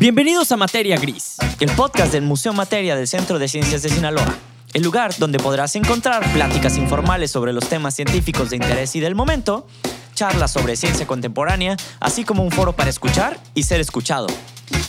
[0.00, 1.36] Bienvenidos a Materia Gris.
[1.60, 4.34] el podcast del Museo Materia del Centro de Ciencias de Sinaloa,
[4.72, 9.14] el lugar donde podrás encontrar pláticas informales sobre los temas científicos de interés y del
[9.14, 9.66] momento,
[10.14, 14.26] charlas sobre ciencia contemporánea, así como un foro para escuchar y ser escuchado.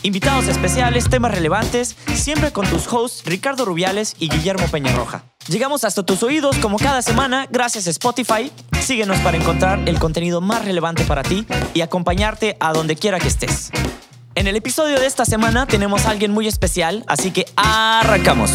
[0.01, 5.25] Invitados especiales, temas relevantes, siempre con tus hosts Ricardo Rubiales y Guillermo Peñarroja.
[5.49, 8.49] Llegamos hasta tus oídos como cada semana gracias a Spotify.
[8.79, 13.27] Síguenos para encontrar el contenido más relevante para ti y acompañarte a donde quiera que
[13.27, 13.71] estés.
[14.33, 18.49] En el episodio de esta semana tenemos a alguien muy especial, así que arrancamos.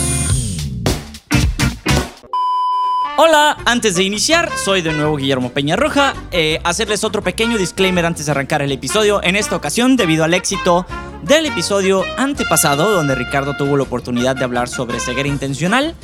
[3.19, 6.15] Hola, antes de iniciar, soy de nuevo Guillermo Peñarroja.
[6.31, 9.23] Eh, hacerles otro pequeño disclaimer antes de arrancar el episodio.
[9.23, 10.87] En esta ocasión, debido al éxito
[11.23, 15.95] del episodio antepasado, donde Ricardo tuvo la oportunidad de hablar sobre ceguera intencional,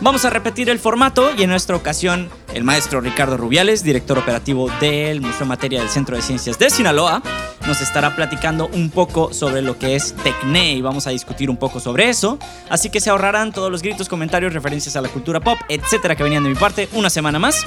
[0.00, 4.68] vamos a repetir el formato y en nuestra ocasión el maestro Ricardo Rubiales, director operativo
[4.80, 7.22] del Museo Materia del Centro de Ciencias de Sinaloa,
[7.68, 11.56] nos estará platicando un poco sobre lo que es Tecne y vamos a discutir un
[11.56, 12.36] poco sobre eso.
[12.68, 16.24] Así que se ahorrarán todos los gritos, comentarios, referencias a la cultura pop, etcétera, que
[16.24, 17.64] venían de mi parte una semana más.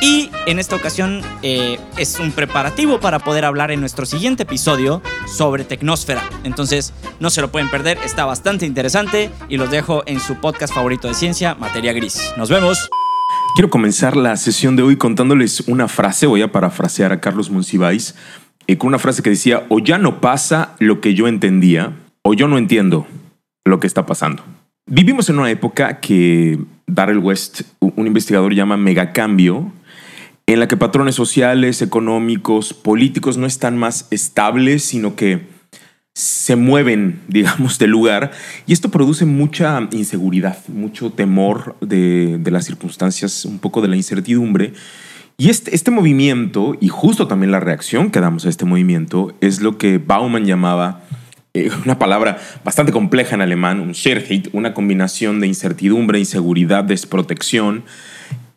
[0.00, 5.00] Y en esta ocasión eh, es un preparativo para poder hablar en nuestro siguiente episodio
[5.28, 6.28] sobre Tecnósfera.
[6.42, 10.74] Entonces no se lo pueden perder, está bastante interesante y los dejo en su podcast
[10.74, 12.32] favorito de ciencia, Materia Gris.
[12.36, 12.90] Nos vemos.
[13.54, 18.16] Quiero comenzar la sesión de hoy contándoles una frase, voy a parafrasear a Carlos Monsiváis,
[18.66, 22.34] eh, con una frase que decía, o ya no pasa lo que yo entendía, o
[22.34, 23.06] yo no entiendo
[23.64, 24.42] lo que está pasando.
[24.86, 29.70] Vivimos en una época que Darrell West, un investigador, llama megacambio,
[30.46, 35.46] en la que patrones sociales, económicos, políticos no están más estables, sino que
[36.14, 38.30] se mueven, digamos, del lugar.
[38.66, 44.72] Y esto produce mucha inseguridad, mucho temor de, las circunstancias, un poco de la incertidumbre.
[45.36, 49.60] Y este, este movimiento, y justo también la reacción que damos a este movimiento, es
[49.60, 51.02] lo que Bauman llamaba
[51.54, 57.84] eh, una palabra bastante compleja en alemán, un Scherheit, una combinación de incertidumbre, inseguridad, desprotección,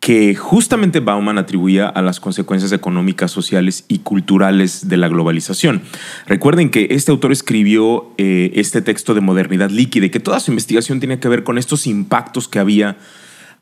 [0.00, 5.82] que justamente Bauman atribuía a las consecuencias económicas, sociales y culturales de la globalización.
[6.26, 10.50] Recuerden que este autor escribió eh, este texto de modernidad líquida y que toda su
[10.50, 12.96] investigación tiene que ver con estos impactos que había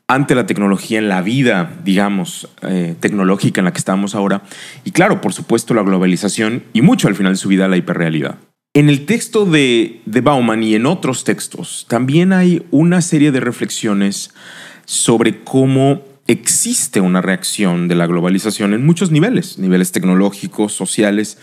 [0.07, 4.43] ante la tecnología en la vida, digamos, eh, tecnológica en la que estamos ahora.
[4.85, 8.37] Y claro, por supuesto, la globalización y mucho al final de su vida la hiperrealidad.
[8.73, 13.39] En el texto de, de Bauman y en otros textos también hay una serie de
[13.39, 14.33] reflexiones
[14.85, 21.37] sobre cómo existe una reacción de la globalización en muchos niveles, niveles tecnológicos, sociales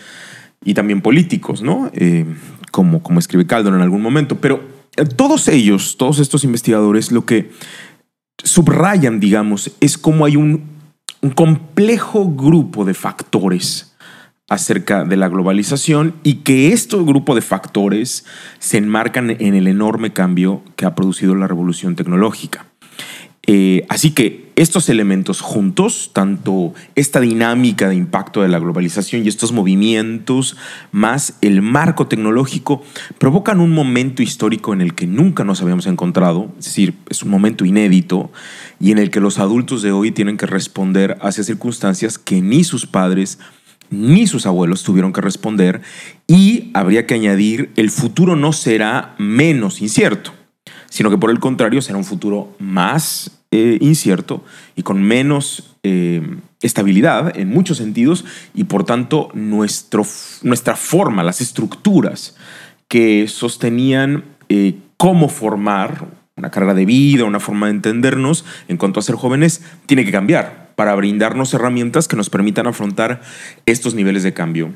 [0.63, 1.89] y también políticos, ¿no?
[1.93, 2.25] Eh,
[2.71, 4.39] como, como escribe Caldon en algún momento.
[4.39, 4.63] Pero
[4.95, 7.51] eh, todos ellos, todos estos investigadores, lo que
[8.43, 10.63] subrayan, digamos, es cómo hay un,
[11.21, 13.95] un complejo grupo de factores
[14.47, 18.25] acerca de la globalización y que este grupo de factores
[18.59, 22.67] se enmarcan en el enorme cambio que ha producido la revolución tecnológica.
[23.47, 29.27] Eh, así que estos elementos juntos, tanto esta dinámica de impacto de la globalización y
[29.27, 30.57] estos movimientos,
[30.91, 32.81] más el marco tecnológico,
[33.19, 37.29] provocan un momento histórico en el que nunca nos habíamos encontrado, es decir, es un
[37.29, 38.31] momento inédito
[38.79, 42.63] y en el que los adultos de hoy tienen que responder hacia circunstancias que ni
[42.63, 43.39] sus padres
[43.91, 45.81] ni sus abuelos tuvieron que responder
[46.27, 50.33] y habría que añadir, el futuro no será menos incierto
[50.95, 54.45] sino que por el contrario será un futuro más eh, incierto
[54.77, 56.25] y con menos eh,
[56.61, 58.23] estabilidad en muchos sentidos
[58.53, 60.05] y por tanto nuestro,
[60.43, 62.37] nuestra forma, las estructuras
[62.87, 66.05] que sostenían eh, cómo formar
[66.37, 70.13] una carrera de vida, una forma de entendernos en cuanto a ser jóvenes, tiene que
[70.13, 73.19] cambiar para brindarnos herramientas que nos permitan afrontar
[73.65, 74.71] estos niveles de cambio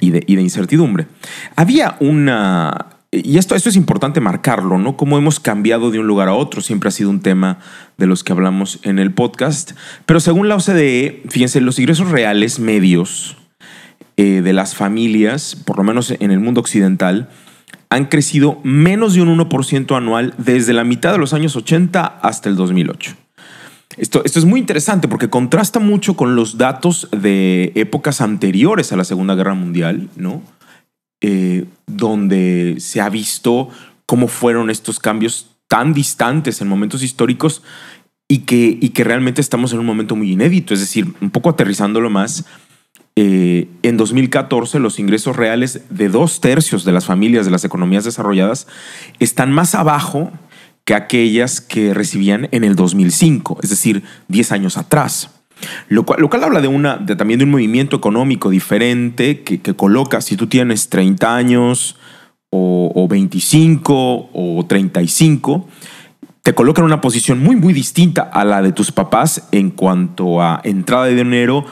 [0.00, 1.06] y de, y de incertidumbre.
[1.54, 4.96] Había una y esto, esto es importante marcarlo, ¿no?
[4.96, 7.58] Cómo hemos cambiado de un lugar a otro, siempre ha sido un tema
[7.98, 9.72] de los que hablamos en el podcast.
[10.06, 13.36] Pero según la OCDE, fíjense, los ingresos reales medios
[14.16, 17.28] eh, de las familias, por lo menos en el mundo occidental,
[17.90, 22.48] han crecido menos de un 1% anual desde la mitad de los años 80 hasta
[22.48, 23.14] el 2008.
[23.98, 28.96] Esto, esto, es muy interesante porque contrasta mucho con los datos de épocas anteriores a
[28.96, 30.40] la Segunda Guerra Mundial, ¿no?
[31.24, 33.68] Eh, donde se ha visto
[34.06, 37.62] cómo fueron estos cambios tan distantes en momentos históricos
[38.28, 40.74] y que, y que realmente estamos en un momento muy inédito.
[40.74, 42.44] Es decir, un poco aterrizándolo más,
[43.14, 48.04] eh, en 2014 los ingresos reales de dos tercios de las familias de las economías
[48.04, 48.66] desarrolladas
[49.18, 50.32] están más abajo
[50.84, 55.30] que aquellas que recibían en el 2005, es decir, 10 años atrás.
[55.88, 60.46] Lo cual, habla de una, también de un movimiento económico diferente que, coloca, si tú
[60.46, 61.96] tienes 30 años
[62.50, 65.68] o, 25 o 35
[66.42, 70.42] te colocan en una posición muy, muy distinta a la de tus papás en cuanto
[70.42, 71.64] a entrada de dinero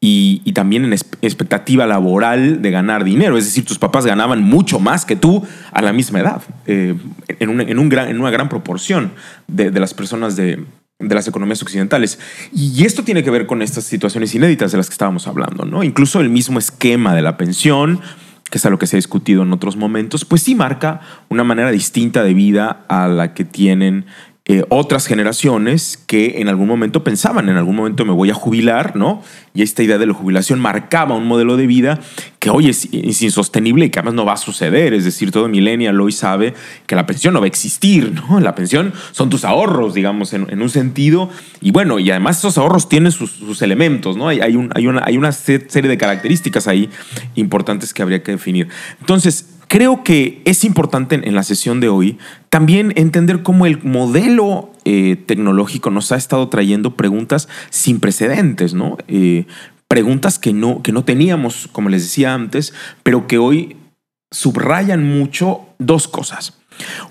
[0.00, 3.36] y, también en expectativa laboral de ganar dinero.
[3.36, 5.42] Es decir, tus papás ganaban mucho más que tú
[5.72, 6.94] a la misma edad, eh,
[7.40, 9.12] en, en, gran, en, una gran proporción
[9.48, 10.62] de las personas de,
[10.98, 12.18] de las economías occidentales.
[12.52, 15.82] Y esto tiene que ver con estas situaciones inéditas de las que estábamos hablando, ¿no?
[15.82, 18.00] Incluso el mismo esquema de la pensión,
[18.50, 21.42] que es a lo que se ha discutido en otros momentos, pues sí marca una
[21.42, 24.06] manera distinta de vida a la que tienen
[24.46, 28.94] eh, otras generaciones que en algún momento pensaban, en algún momento me voy a jubilar,
[28.94, 29.22] ¿no?
[29.54, 31.98] Y esta idea de la jubilación marcaba un modelo de vida
[32.40, 34.92] que hoy es, insostenible y que además no va a suceder.
[34.92, 36.52] Es decir, todo millennial hoy sabe
[36.86, 38.38] que la pensión no va a existir, ¿no?
[38.38, 41.30] La pensión son tus ahorros, digamos, en, un sentido.
[41.62, 44.28] Y bueno, y además esos ahorros tienen sus, elementos, ¿no?
[44.28, 46.90] Hay, hay, una, hay una serie de características ahí
[47.34, 48.68] importantes que habría que definir.
[49.00, 52.16] Entonces, creo que es importante en la sesión de hoy
[52.48, 58.98] también entender cómo el modelo eh, tecnológico nos ha estado trayendo preguntas sin precedentes, ¿no?
[59.08, 59.46] Eh,
[59.88, 62.72] preguntas que no, que no teníamos, como les decía antes,
[63.02, 63.76] pero que hoy
[64.30, 66.56] subrayan mucho dos cosas.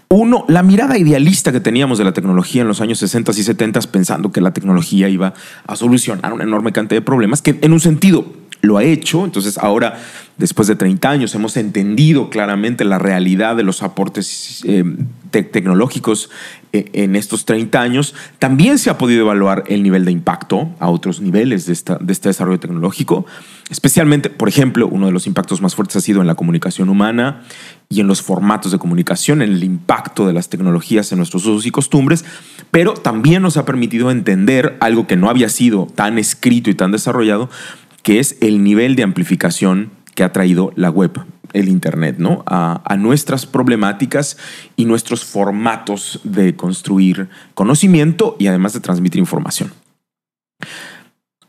[0.07, 3.81] Uno, la mirada idealista que teníamos de la tecnología en los años 60 y 70
[3.91, 5.33] pensando que la tecnología iba
[5.67, 8.25] a solucionar una enorme cantidad de problemas, que en un sentido
[8.63, 9.25] lo ha hecho.
[9.25, 9.99] Entonces ahora,
[10.37, 14.83] después de 30 años, hemos entendido claramente la realidad de los aportes eh,
[15.29, 16.29] tecnológicos
[16.71, 18.15] eh, en estos 30 años.
[18.39, 22.11] También se ha podido evaluar el nivel de impacto a otros niveles de, esta, de
[22.11, 23.25] este desarrollo tecnológico.
[23.69, 27.43] Especialmente, por ejemplo, uno de los impactos más fuertes ha sido en la comunicación humana
[27.89, 31.65] y en los formatos de comunicación, en el impacto de las tecnologías en nuestros usos
[31.65, 32.25] y costumbres,
[32.71, 36.91] pero también nos ha permitido entender algo que no había sido tan escrito y tan
[36.91, 37.49] desarrollado,
[38.01, 41.11] que es el nivel de amplificación que ha traído la web,
[41.53, 42.43] el Internet, ¿no?
[42.45, 44.37] A, nuestras problemáticas
[44.75, 49.73] y nuestros formatos de construir conocimiento y además de transmitir información.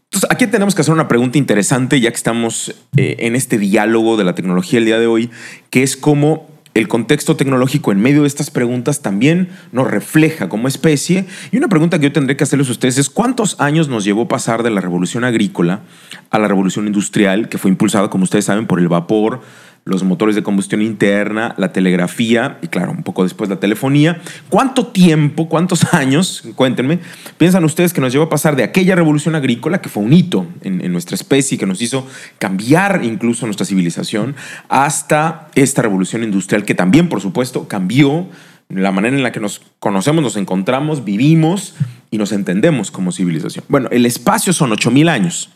[0.05, 4.17] Entonces, aquí tenemos que hacer una pregunta interesante, ya que estamos eh, en este diálogo
[4.17, 5.31] de la tecnología el día de hoy,
[5.71, 10.67] que es cómo el contexto tecnológico en medio de estas preguntas también nos refleja como
[10.67, 11.25] especie.
[11.53, 14.27] Y una pregunta que yo tendré que hacerles a ustedes es, ¿cuántos años nos llevó
[14.27, 15.83] pasar de la revolución agrícola
[16.31, 19.41] a la revolución industrial, que fue impulsada, como ustedes saben, por el vapor,
[19.85, 24.21] los motores de combustión interna, la telegrafía y claro, un poco después la telefonía.
[24.49, 27.01] ¿Cuánto tiempo, cuántos años, cuéntenme,
[27.37, 30.47] piensan ustedes que nos llevó a pasar de aquella revolución agrícola, que fue un hito
[30.63, 32.07] en, nuestra especie, que nos hizo
[32.39, 34.37] cambiar incluso nuestra civilización,
[34.69, 38.27] hasta esta revolución industrial que también, por supuesto, cambió
[38.71, 41.75] la manera en la que nos conocemos, nos encontramos, vivimos
[42.11, 43.65] y nos entendemos como civilización.
[43.69, 45.51] Bueno, el espacio son 8.000 años.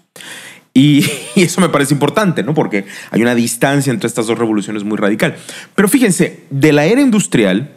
[1.34, 2.54] Y, eso me parece importante, ¿no?
[2.54, 5.36] Porque hay una distancia entre estas dos revoluciones muy radical.
[5.74, 7.72] Pero fíjense, de la era industrial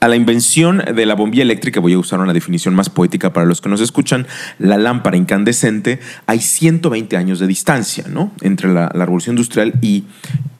[0.00, 3.46] a la invención de la bombilla eléctrica, voy a usar una definición más poética para
[3.46, 4.26] los que nos escuchan,
[4.58, 8.32] la lámpara incandescente, hay 120 años de distancia, ¿no?
[8.42, 10.04] Entre la, revolución industrial y,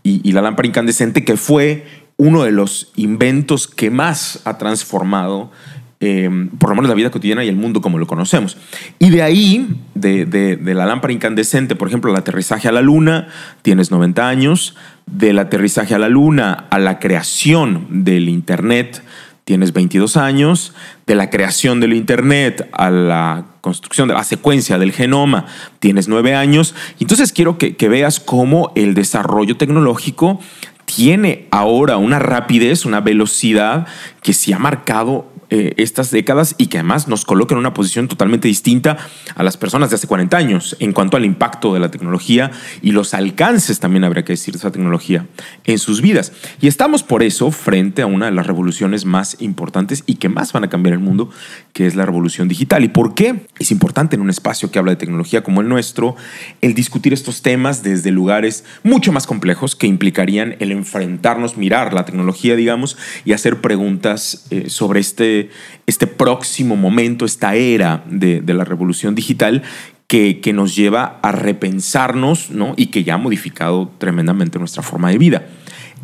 [0.03, 1.87] y la lámpara incandescente, que fue
[2.17, 5.53] uno de los inventos que más ha transformado
[6.01, 8.57] Em, por lo menos la vida cotidiana y el mundo como lo conocemos.
[9.01, 13.27] Y de ahí, de, la lámpara incandescente, por ejemplo, el aterrizaje a la luna,
[13.63, 19.03] tienes 90 años, del aterrizaje a la luna a la creación del Internet,
[19.43, 20.73] tienes 22 años,
[21.09, 25.47] de la creación del Internet a la construcción de la secuencia del genoma,
[25.81, 26.77] tienes 9 años.
[27.01, 30.39] Entonces quiero que veas cómo el desarrollo tecnológico
[30.85, 33.89] tiene ahora una rapidez, una velocidad
[34.23, 38.07] que se ha marcado eh, estas décadas y que además nos coloca en una posición
[38.07, 38.99] totalmente distinta
[39.35, 42.51] a las personas de hace 40 años en cuanto al impacto de la tecnología
[42.83, 45.27] y los alcances, también habría que decir, de esa tecnología
[45.65, 46.33] en sus vidas.
[46.61, 50.53] Y estamos por eso frente a una de las revoluciones más importantes y que más
[50.53, 51.31] van a cambiar el mundo,
[51.73, 52.85] que es la revolución digital.
[52.85, 53.47] ¿Y por qué?
[53.59, 56.15] Es importante en un espacio que habla de tecnología como el nuestro,
[56.61, 62.05] el discutir estos temas desde lugares mucho más complejos que implicarían el enfrentarnos, mirar la
[62.05, 65.38] tecnología, digamos, y hacer preguntas eh, sobre este
[65.87, 69.63] este, próximo momento, esta era de, la revolución digital
[70.07, 72.75] que, nos lleva a repensarnos ¿no?
[72.77, 75.47] y que ya ha modificado tremendamente nuestra forma de vida.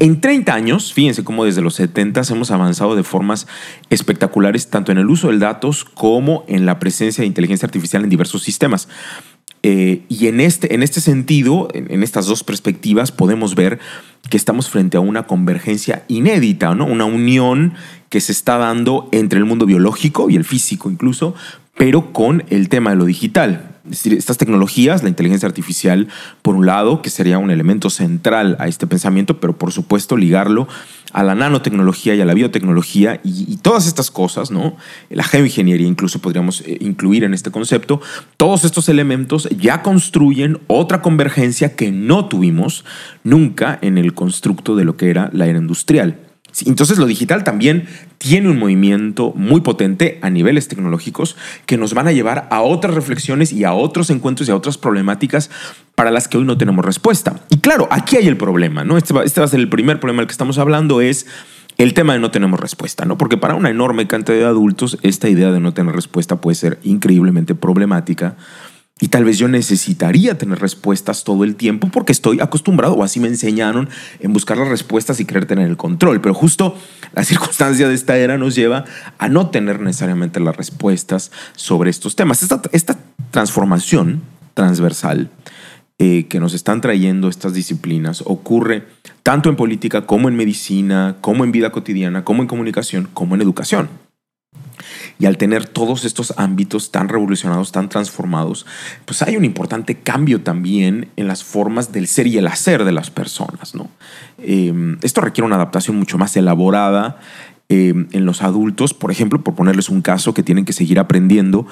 [0.00, 3.46] En 30 años, fíjense cómo desde los 70 hemos avanzado de formas
[3.90, 8.10] espectaculares tanto en el uso de datos como en la presencia de inteligencia artificial en
[8.10, 8.88] diversos sistemas.
[9.66, 13.78] Eh, y en este, en este sentido, en, estas dos perspectivas, podemos ver
[14.28, 16.84] que estamos frente a una convergencia inédita, ¿no?
[16.84, 17.72] una unión
[18.14, 21.34] que se está dando entre el mundo biológico y el físico incluso,
[21.76, 23.72] pero con el tema de lo digital.
[23.86, 26.06] Es decir, estas tecnologías, la inteligencia artificial,
[26.40, 30.68] por un lado, que sería un elemento central a este pensamiento, pero por supuesto ligarlo
[31.12, 34.76] a la nanotecnología y a la biotecnología y, todas estas cosas, ¿no?
[35.10, 38.00] La geoingeniería incluso podríamos eh, incluir en este concepto.
[38.36, 42.84] Todos estos elementos ya construyen otra convergencia que no tuvimos
[43.24, 46.23] nunca en el constructo de lo que era la era industrial.
[46.66, 47.86] Entonces lo digital también
[48.18, 52.94] tiene un movimiento muy potente a niveles tecnológicos que nos van a llevar a otras
[52.94, 55.50] reflexiones y a otros encuentros y a otras problemáticas
[55.94, 57.40] para las que hoy no tenemos respuesta.
[57.50, 58.96] Y claro, aquí hay el problema, ¿no?
[58.96, 61.26] Este va, este a ser el primer problema del que estamos hablando, es
[61.76, 63.18] el tema de no tenemos respuesta, ¿no?
[63.18, 66.78] Porque para una enorme cantidad de adultos esta idea de no tener respuesta puede ser
[66.84, 68.36] increíblemente problemática
[69.00, 73.18] y tal vez yo necesitaría tener respuestas todo el tiempo porque estoy acostumbrado o así
[73.18, 73.88] me enseñaron
[74.20, 76.20] en buscar las respuestas y querer tener el control.
[76.20, 76.76] Pero justo
[77.12, 78.84] la circunstancia de esta era nos lleva
[79.18, 82.42] a no tener necesariamente las respuestas sobre estos temas.
[82.44, 82.98] Esta, esta
[83.32, 84.22] transformación
[84.54, 85.28] transversal
[85.98, 88.84] eh, que nos están trayendo estas disciplinas ocurre
[89.24, 93.42] tanto en política como en medicina, como en vida cotidiana, como en comunicación, como en
[93.42, 94.03] educación.
[95.18, 98.66] Y al tener todos estos ámbitos tan revolucionados, tan transformados,
[99.04, 102.92] pues hay un importante cambio también en las formas del ser y el hacer de
[102.92, 103.74] las personas.
[103.74, 103.88] ¿no?
[104.38, 107.18] Em, esto requiere una adaptación mucho más elaborada
[107.68, 111.66] em, en los adultos, por ejemplo, por ponerles un caso que tienen que seguir aprendiendo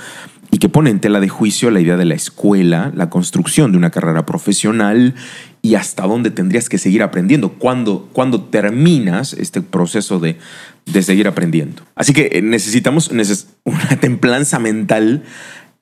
[0.51, 3.79] y que pone en tela de juicio la idea de la escuela, la construcción de
[3.79, 5.15] una carrera profesional
[5.63, 10.39] y hasta dónde tendrías que seguir aprendiendo, cuando, cuando terminas este proceso de,
[10.87, 11.83] de seguir aprendiendo.
[11.95, 13.11] Así que eh, necesitamos
[13.65, 15.23] una templanza mental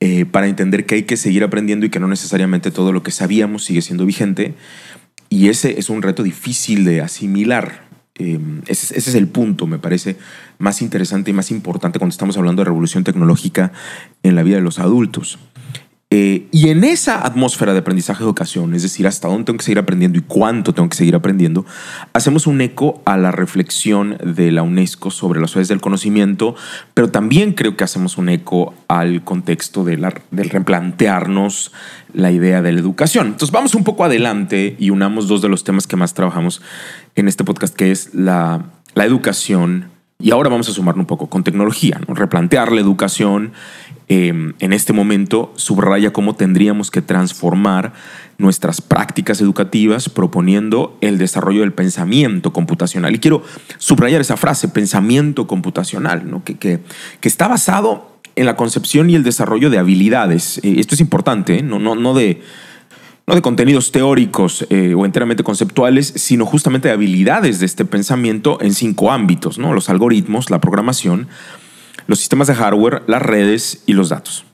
[0.02, 3.10] eh, para entender que hay que seguir aprendiendo y que no necesariamente todo lo que
[3.10, 4.54] sabíamos sigue siendo vigente.
[5.28, 7.89] Y ese es un reto difícil de asimilar.
[8.20, 10.18] Em, ese, ese, es el punto, me parece,
[10.58, 13.72] más interesante y más importante cuando estamos hablando de revolución tecnológica
[14.22, 15.38] en la vida de los adultos.
[16.12, 19.78] Eh, y en esa atmósfera de aprendizaje educación, es decir, hasta dónde tengo que seguir
[19.78, 21.64] aprendiendo y cuánto tengo que seguir aprendiendo,
[22.12, 26.56] hacemos un eco a la reflexión de la UNESCO sobre las sociedades del conocimiento,
[26.94, 31.70] pero también creo que hacemos un eco al contexto de la, del replantearnos
[32.12, 33.28] la idea de la educación.
[33.28, 36.60] Entonces vamos un poco adelante y unamos dos de los temas que más trabajamos
[37.14, 38.64] en este podcast, que es la,
[38.94, 39.90] la educación
[40.22, 42.14] y ahora vamos a sumarlo un poco con tecnología, ¿no?
[42.14, 43.52] replantear la educación
[44.12, 47.92] Em, en este momento subraya cómo tendríamos que transformar
[48.38, 53.14] nuestras prácticas educativas proponiendo el desarrollo del pensamiento computacional.
[53.14, 53.44] Y quiero
[53.78, 56.80] subrayar esa frase, pensamiento computacional, que,
[57.22, 60.58] está basado en la concepción y el desarrollo de habilidades.
[60.64, 61.62] Eh, esto es importante, ¿eh?
[61.62, 68.58] no de contenidos teóricos eh, o enteramente conceptuales, sino justamente de habilidades de este pensamiento
[68.60, 69.72] en cinco ámbitos, ¿no?
[69.72, 71.28] los algoritmos, la programación,
[72.10, 74.44] los sistemas de hardware, las redes y los datos.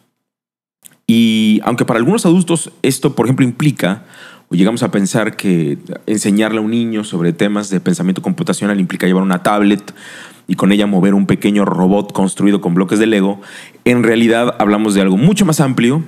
[1.07, 4.05] Y aunque para algunos adultos esto, por ejemplo, implica,
[4.51, 9.07] o llegamos a pensar que enseñarle a un niño sobre temas de pensamiento computacional implica
[9.07, 9.95] llevar una tablet
[10.47, 13.41] y con ella mover un pequeño robot construido con bloques de Lego,
[13.87, 16.05] en realidad hablamos de algo mucho más amplio,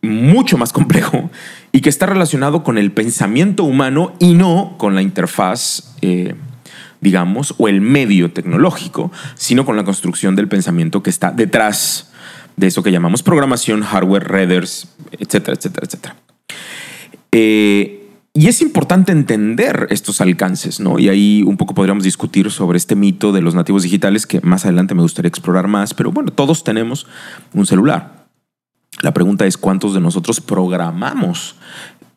[0.00, 1.30] mucho más complejo
[1.70, 6.34] y que está relacionado con el pensamiento humano y no con la interfaz eh,
[7.00, 12.12] digamos, o el medio tecnológico, sino con la construcción del pensamiento que está detrás
[12.56, 16.16] de eso que llamamos programación, hardware, readers, etcétera, etcétera, etcétera.
[17.32, 17.98] Eh,
[18.34, 20.98] y es importante entender estos alcances, ¿no?
[20.98, 24.64] Y ahí un poco podríamos discutir sobre este mito de los nativos digitales que más
[24.64, 27.06] adelante me gustaría explorar más, pero bueno, todos tenemos
[27.52, 28.26] un celular.
[29.00, 31.56] La pregunta es cuántos de nosotros programamos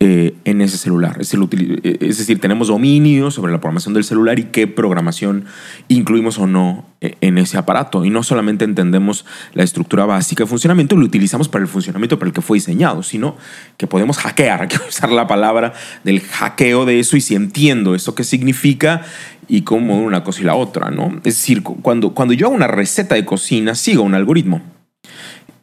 [0.04, 1.18] eh, en ese celular.
[1.20, 5.44] Eh, es decir, tenemos dominio sobre la programación del celular y qué programación
[5.86, 8.04] incluimos o no eh, en ese aparato.
[8.04, 12.30] Y no solamente entendemos la estructura básica de funcionamiento, lo utilizamos para el funcionamiento para
[12.30, 13.36] el que fue diseñado, sino
[13.76, 18.16] que podemos hackear, que usar la palabra del hackeo de eso y si entiendo eso
[18.16, 19.02] qué significa
[19.46, 21.12] y cómo una cosa y la otra, ¿no?
[21.18, 24.62] Es decir, cuando, cuando yo hago una receta de cocina, sigo un algoritmo.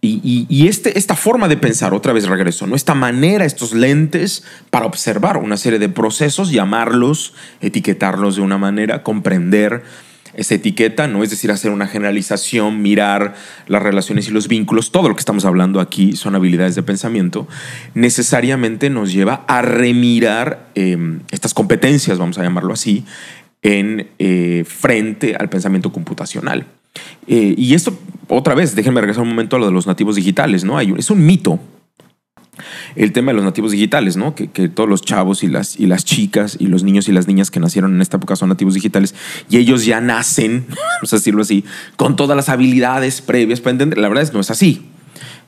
[0.02, 2.76] Y, este, esta forma de pensar, otra vez regreso, ¿no?
[2.76, 9.04] esta manera, estos lentes para observar una serie de procesos, llamarlos, etiquetarlos de una manera,
[9.04, 9.84] comprender
[10.34, 11.24] esa etiqueta, ¿no?
[11.24, 13.36] Es decir, hacer una generalización, mirar
[13.68, 17.48] las relaciones y los vínculos, todo lo que estamos hablando aquí son habilidades de pensamiento,
[17.94, 23.06] necesariamente nos lleva a remirar em, estas competencias, vamos a llamarlo así,
[23.62, 26.66] en eh, frente al pensamiento computacional.
[27.28, 30.64] Eh, y esto, otra vez, déjenme regresar un momento a lo de los nativos digitales,
[30.64, 30.78] ¿no?
[30.78, 31.60] Hay, es un mito
[32.96, 34.36] el tema de los nativos digitales, ¿no?
[34.36, 37.52] Que, todos los chavos y las, y las chicas y los niños y las niñas
[37.52, 39.16] que nacieron en esta época son nativos digitales
[39.50, 40.66] y ellos ya nacen,
[40.98, 41.64] vamos a decirlo así,
[41.96, 43.98] con todas las habilidades previas para entender.
[43.98, 44.86] La verdad es que no es así.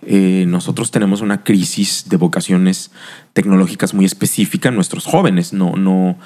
[0.03, 2.91] eh, nosotros tenemos una crisis de vocaciones
[3.33, 5.53] tecnológicas muy específica en nuestros jóvenes.
[5.53, 6.17] No, no,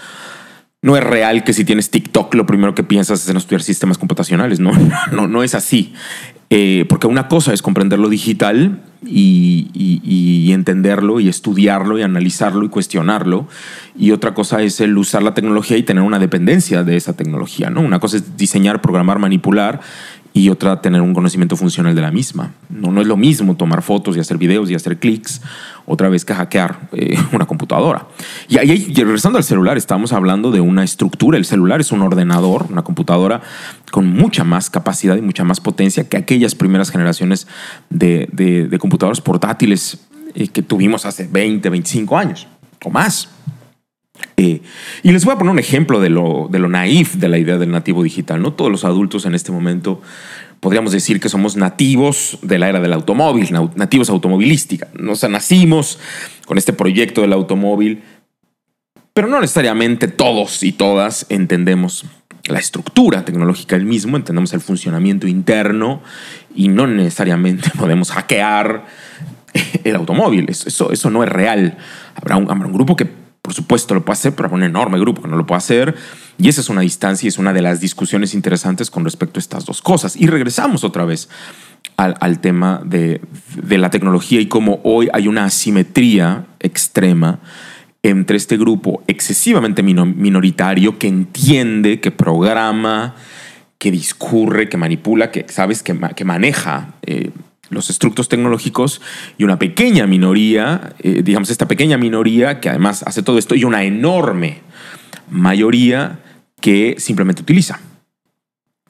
[0.85, 3.97] no es real que si tienes TikTok lo primero que piensas es en estudiar sistemas
[3.97, 4.59] computacionales.
[4.59, 4.71] No,
[5.11, 5.95] no, no es así.
[6.51, 12.65] Eh, porque una cosa es comprender lo digital y, y, entenderlo y estudiarlo y analizarlo
[12.65, 13.47] y cuestionarlo.
[13.97, 17.69] Y otra cosa es el usar la tecnología y tener una dependencia de esa tecnología.
[17.69, 17.81] ¿no?
[17.81, 19.81] Una cosa es diseñar, programar, manipular
[20.35, 22.51] y otra tener un conocimiento funcional de la misma.
[22.69, 25.41] No, no es lo mismo tomar fotos y hacer videos y hacer clics
[25.85, 28.05] otra vez que hackear eh, una computadora.
[28.49, 31.37] Y ahí, regresando al celular, estamos hablando de una estructura.
[31.37, 33.41] El celular es un ordenador, una computadora
[33.91, 37.47] con mucha más capacidad y mucha más potencia que aquellas primeras generaciones
[37.89, 39.99] de, de, computadoras portátiles
[40.33, 42.47] eh, que tuvimos hace 20, 25 años
[42.83, 43.29] o más.
[44.37, 44.61] Eh,
[45.03, 47.57] y les voy a poner un ejemplo de lo, de lo naif de la idea
[47.57, 48.41] del nativo digital.
[48.41, 50.01] No todos los adultos en este momento
[50.59, 54.87] podríamos decir que somos nativos de la era del automóvil, nativos automovilística.
[55.13, 55.99] Sea, nacimos
[56.45, 58.03] con este proyecto del automóvil,
[59.13, 62.05] pero no necesariamente todos y todas entendemos
[62.47, 66.01] la estructura tecnológica del mismo, entendemos el funcionamiento interno
[66.55, 68.85] y no necesariamente podemos hackear
[69.83, 70.47] el automóvil.
[70.49, 71.77] Eso, eso no es real.
[72.15, 75.21] Habrá un, habrá un grupo que por supuesto lo puede hacer, pero un enorme grupo
[75.21, 75.95] que no lo puede hacer.
[76.39, 79.41] Y esa es una distancia y es una de las discusiones interesantes con respecto a
[79.41, 80.15] estas dos cosas.
[80.15, 81.29] Y regresamos otra vez
[81.95, 83.21] al, tema de,
[83.69, 87.39] la tecnología y cómo hoy hay una asimetría extrema
[88.09, 93.15] entre este grupo excesivamente minoritario que entiende, que programa,
[93.79, 97.31] que discurre, que manipula, que sabes que, que maneja eh,
[97.69, 99.01] los estructos tecnológicos
[99.39, 103.63] y una pequeña minoría, eh, digamos esta pequeña minoría que además hace todo esto y
[103.63, 104.59] una enorme
[105.31, 106.19] mayoría
[106.61, 107.79] que simplemente utiliza.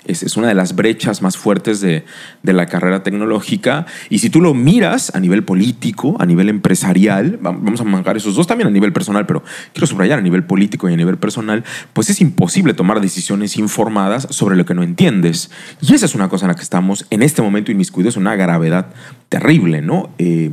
[0.05, 2.03] Es, una de las brechas más fuertes de,
[2.43, 3.85] la carrera tecnológica.
[4.09, 8.35] Y si tú lo miras a nivel político, a nivel empresarial, vamos a mangar esos
[8.35, 9.43] dos también a nivel personal, pero
[9.73, 14.27] quiero subrayar a nivel político y a nivel personal, pues es imposible tomar decisiones informadas
[14.29, 15.51] sobre lo que no entiendes.
[15.81, 18.87] Y esa es una cosa en la que estamos en este momento inmiscuidos, una gravedad
[19.29, 20.09] terrible, ¿no?
[20.17, 20.51] Eh,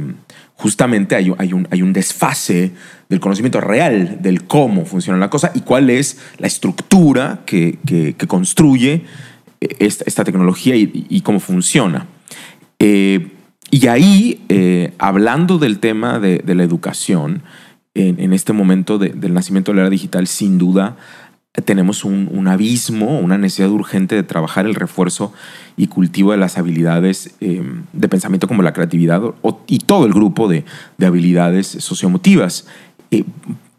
[0.63, 2.71] justamente hay, hay, un, hay un desfase
[3.09, 8.27] del conocimiento real del cómo funciona la cosa y cuál es la estructura que, que
[8.27, 9.05] construye
[9.79, 12.07] esta, tecnología y, cómo funciona.
[12.79, 13.29] Eh,
[13.71, 17.43] y ahí, eh, hablando del tema de, la educación,
[17.95, 20.97] en, este momento del nacimiento de la era digital, sin duda
[21.61, 25.35] tenemos un, abismo, una necesidad urgente de trabajar el refuerzo
[25.77, 29.23] y cultivo de las habilidades eh, de pensamiento como la creatividad
[29.67, 30.65] y todo el grupo de,
[31.05, 32.67] habilidades sociomotivas.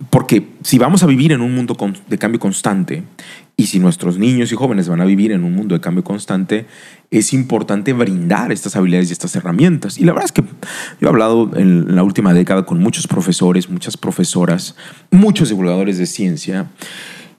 [0.10, 3.04] Porque si vamos a vivir en un mundo de cambio constante
[3.56, 6.66] y si nuestros niños y jóvenes van a vivir en un mundo de cambio constante,
[7.12, 9.98] es importante brindar estas habilidades y estas herramientas.
[9.98, 13.70] Y la verdad es que yo he hablado en la última década con muchos profesores,
[13.70, 14.76] muchas profesoras,
[15.12, 16.68] muchos divulgadores de ciencia.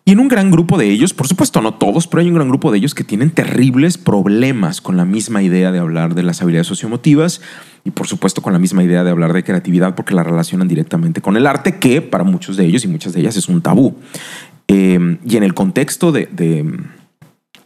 [0.06, 2.48] Y en un gran grupo de ellos, por supuesto no todos, pero hay un gran
[2.48, 6.42] grupo de ellos que tienen terribles problemas con la misma idea de hablar de las
[6.42, 7.40] habilidades sociomotivas
[7.84, 11.22] y por supuesto con la misma idea de hablar de creatividad porque la relacionan directamente
[11.22, 13.96] con el arte, que para muchos de ellos y muchas de ellas es un tabú.
[14.68, 16.28] Em, y en el contexto de,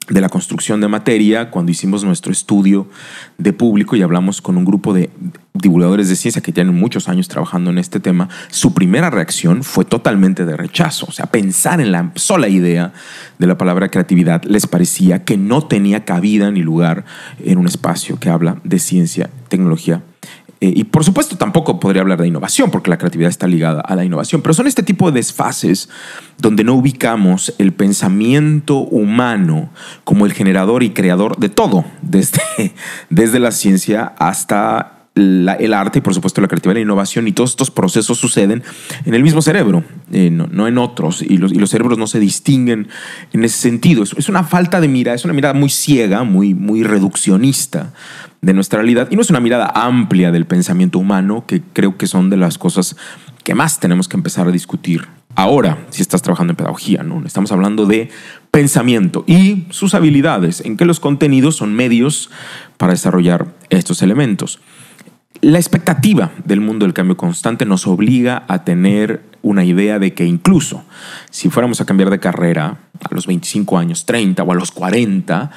[0.08, 2.88] la construcción de materia, cuando hicimos nuestro estudio
[3.36, 5.10] de público y hablamos con un grupo de
[5.54, 9.84] divulgadores de ciencia que tienen muchos años trabajando en este tema, su primera reacción fue
[9.84, 11.06] totalmente de rechazo.
[11.08, 12.92] O sea, pensar en la sola idea
[13.38, 17.04] de la palabra creatividad les parecía que no tenía cabida ni lugar
[17.44, 20.02] en un espacio que habla de ciencia, tecnología
[20.60, 23.94] eh, y por supuesto tampoco podría hablar de innovación, porque la creatividad está ligada a
[23.94, 25.88] la innovación, pero son este tipo de desfases
[26.38, 29.70] donde no ubicamos el pensamiento humano
[30.04, 32.40] como el generador y creador de todo, desde,
[33.10, 37.50] desde la ciencia hasta el arte y por supuesto la creatividad la innovación y todos
[37.50, 38.62] estos procesos suceden
[39.04, 42.20] en el mismo cerebro, eh, no, en otros, y los, y los, cerebros no se
[42.20, 42.88] distinguen
[43.32, 44.02] en ese sentido.
[44.02, 47.92] Es, es, una falta de mira, es una mirada muy ciega, muy, muy reduccionista
[48.40, 52.06] de nuestra realidad y no es una mirada amplia del pensamiento humano que creo que
[52.06, 52.96] son de las cosas
[53.44, 57.02] que más tenemos que empezar a discutir ahora si estás trabajando en pedagogía.
[57.02, 57.24] ¿no?
[57.24, 58.10] Estamos hablando de
[58.50, 62.30] pensamiento y sus habilidades, en que los contenidos son medios
[62.76, 64.60] para desarrollar estos elementos.
[65.40, 70.24] La expectativa del mundo del cambio constante nos obliga a tener una idea de que
[70.24, 70.84] incluso
[71.30, 75.50] si fuéramos a cambiar de carrera a los 25 años, 30 o a los 40,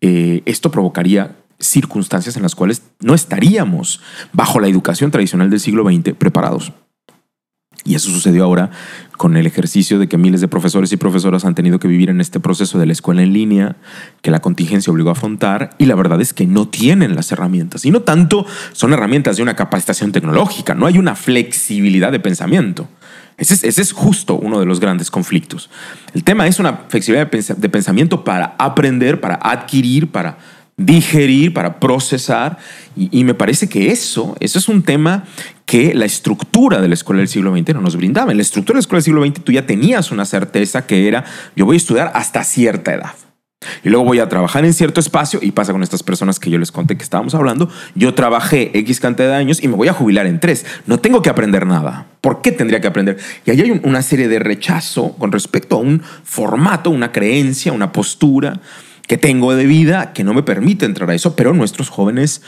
[0.00, 4.00] eh, esto provocaría circunstancias en las cuales no estaríamos
[4.32, 6.72] bajo la educación tradicional del siglo XX preparados.
[7.86, 8.70] Y eso sucedió ahora
[9.16, 12.20] con el ejercicio de que miles de profesores y profesoras han tenido que vivir en
[12.20, 13.76] este proceso de la escuela en línea,
[14.22, 17.84] que la contingencia obligó a afrontar, y la verdad es que no tienen las herramientas.
[17.84, 22.88] Y no tanto son herramientas de una capacitación tecnológica, no hay una flexibilidad de pensamiento.
[23.38, 25.70] Ese es, es justo uno de los grandes conflictos.
[26.12, 30.38] El tema es una flexibilidad de pensamiento para aprender, para adquirir, para
[30.76, 32.58] digerir, para procesar.
[32.96, 35.24] Y, me parece que eso, eso es un tema
[35.64, 38.30] que la estructura de la escuela del siglo XX no nos brindaba.
[38.30, 41.08] En la estructura de la escuela del siglo XX tú ya tenías una certeza que
[41.08, 41.24] era,
[41.56, 43.12] yo voy a estudiar hasta cierta edad.
[43.82, 46.58] Y luego voy a trabajar en cierto espacio y pasa con estas personas que yo
[46.58, 47.68] les conté que estábamos hablando.
[47.94, 50.66] Yo trabajé X cantidad de años y me voy a jubilar en tres.
[50.86, 52.06] No tengo que aprender nada.
[52.20, 53.16] ¿Por qué tendría que aprender?
[53.44, 57.92] Y ahí hay una serie de rechazo con respecto a un formato, una creencia, una
[57.92, 58.60] postura
[59.06, 62.42] que tengo de vida que no me permite entrar a eso, pero nuestros jóvenes,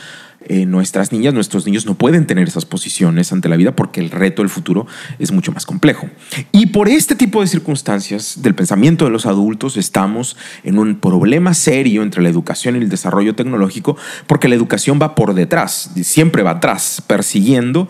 [0.45, 4.09] eh, nuestras niñas, nuestros niños no pueden tener esas posiciones ante la vida porque el
[4.09, 4.87] reto del futuro
[5.19, 6.09] es mucho más complejo.
[6.51, 11.53] Y por este tipo de circunstancias del pensamiento de los adultos estamos en un problema
[11.53, 16.43] serio entre la educación y el desarrollo tecnológico porque la educación va por detrás, siempre
[16.43, 17.87] va atrás, persiguiendo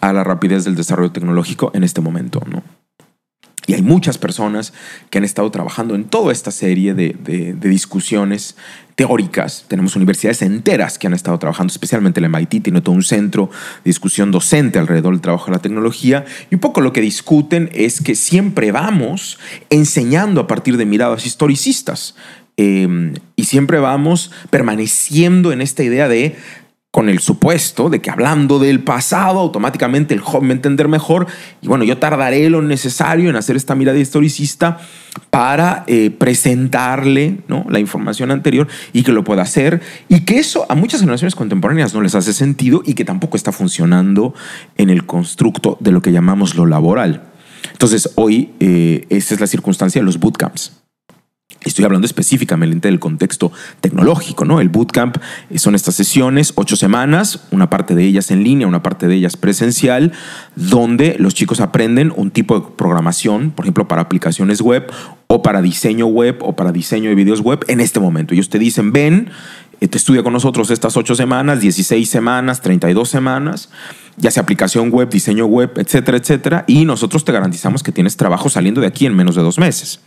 [0.00, 2.77] a la rapidez del desarrollo tecnológico en este momento, ¿no?
[3.68, 4.72] Y hay muchas personas
[5.10, 8.56] que han estado trabajando en toda esta serie de, discusiones
[8.94, 9.66] teóricas.
[9.68, 13.50] Tenemos universidades enteras que han estado trabajando, especialmente el MIT, tiene todo un centro
[13.84, 16.24] de discusión docente alrededor del trabajo de la tecnología.
[16.50, 21.26] Y un poco lo que discuten es que siempre vamos enseñando a partir de miradas
[21.26, 22.16] historicistas.
[22.56, 26.36] Eh, y siempre vamos permaneciendo en esta idea de
[26.90, 31.26] con el supuesto de que hablando del pasado, automáticamente el joven va a entender mejor.
[31.60, 34.78] Y bueno, yo tardaré lo necesario en hacer esta mirada historicista
[35.28, 37.66] para eh, presentarle ¿no?
[37.68, 39.82] la información anterior y que lo pueda hacer.
[40.08, 43.52] Y que eso a muchas generaciones contemporáneas no les hace sentido y que tampoco está
[43.52, 44.34] funcionando
[44.78, 47.22] en el constructo de lo que llamamos lo laboral.
[47.70, 50.77] Entonces, hoy eh, esa es la circunstancia de los bootcamps.
[51.64, 54.60] Estoy hablando específicamente del contexto tecnológico, ¿no?
[54.60, 55.16] El bootcamp
[55.56, 59.36] son estas sesiones, ocho semanas, una parte de ellas en línea, una parte de ellas
[59.36, 60.12] presencial,
[60.56, 64.90] donde los chicos aprenden un tipo de programación, por ejemplo, para aplicaciones web
[65.26, 68.34] o para diseño web o para diseño de videos web en este momento.
[68.34, 69.30] Ellos te dicen, ven,
[69.80, 73.70] eh, te estudia con nosotros estas ocho semanas, 16 semanas, 32 semanas,
[74.16, 78.48] ya sea aplicación web, diseño web, etcétera, etcétera, y nosotros te garantizamos que tienes trabajo
[78.48, 80.00] saliendo de aquí en menos de dos meses.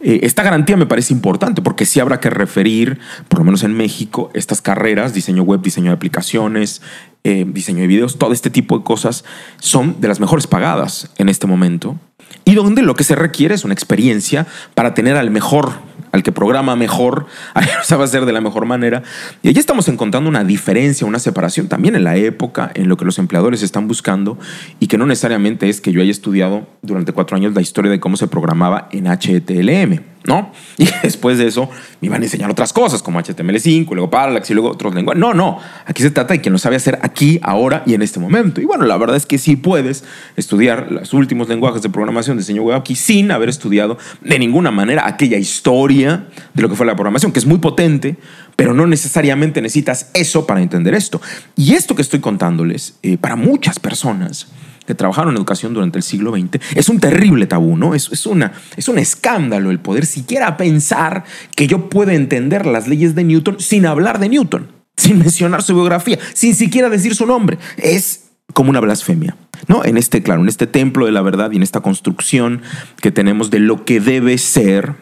[0.00, 3.74] Eh, esta garantía me parece importante porque sí habrá que referir, por lo menos en
[3.74, 6.82] México, estas carreras, diseño web, diseño de aplicaciones,
[7.24, 9.24] eh, diseño de videos, todo este tipo de cosas
[9.58, 11.98] son de las mejores pagadas en este momento.
[12.44, 15.72] Y donde lo que se requiere es una experiencia para tener al mejor
[16.16, 19.02] al que programa mejor, lo sabe hacer de la mejor manera.
[19.42, 23.04] Y allí estamos encontrando una diferencia, una separación también en la época, en lo que
[23.04, 24.38] los empleadores están buscando
[24.80, 28.00] y que no necesariamente es que yo haya estudiado durante cuatro años la historia de
[28.00, 30.15] cómo se programaba en HTLM.
[30.26, 30.52] ¿No?
[30.78, 34.54] Y después de eso me iban a enseñar otras cosas como HTML5, luego Parallax y
[34.54, 35.20] luego otros lenguajes.
[35.20, 38.20] No, no, aquí se trata de quien lo sabe hacer aquí, ahora y en este
[38.20, 38.60] momento.
[38.60, 40.04] Y bueno, la verdad es que sí puedes
[40.36, 44.70] estudiar los últimos lenguajes de programación, de diseño web aquí sin haber estudiado de ninguna
[44.70, 48.16] manera aquella historia de lo que fue la programación, que es muy potente,
[48.56, 51.20] pero no necesariamente necesitas eso para entender esto.
[51.56, 54.48] Y esto que estoy contándoles, eh, para muchas personas,
[54.86, 57.94] que trabajaron en educación durante el siglo XX, es un terrible tabú, ¿no?
[57.94, 62.88] Es, es, una, es un escándalo el poder siquiera pensar que yo puedo entender las
[62.88, 67.26] leyes de Newton sin hablar de Newton, sin mencionar su biografía, sin siquiera decir su
[67.26, 67.58] nombre.
[67.76, 69.36] Es como una blasfemia,
[69.68, 69.84] ¿no?
[69.84, 72.62] En este, claro, en este templo de la verdad y en esta construcción
[73.00, 74.94] que tenemos de lo que debe ser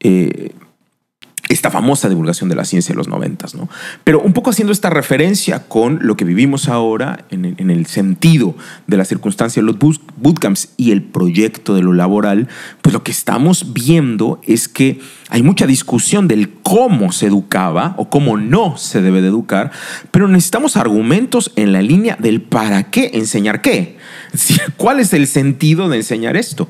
[0.00, 0.52] eh,
[1.48, 3.68] esta famosa divulgación de la ciencia de los noventas, ¿no?
[4.04, 8.54] Pero un poco haciendo esta referencia con lo que vivimos ahora en el, sentido
[8.86, 12.48] de la circunstancia de los bootcamps y el proyecto de lo laboral,
[12.82, 18.10] pues lo que estamos viendo es que hay mucha discusión del cómo se educaba o
[18.10, 19.70] cómo no se debe de educar,
[20.10, 23.96] pero necesitamos argumentos en la línea del para qué enseñar qué.
[24.76, 26.68] ¿Cuál es el sentido de enseñar esto?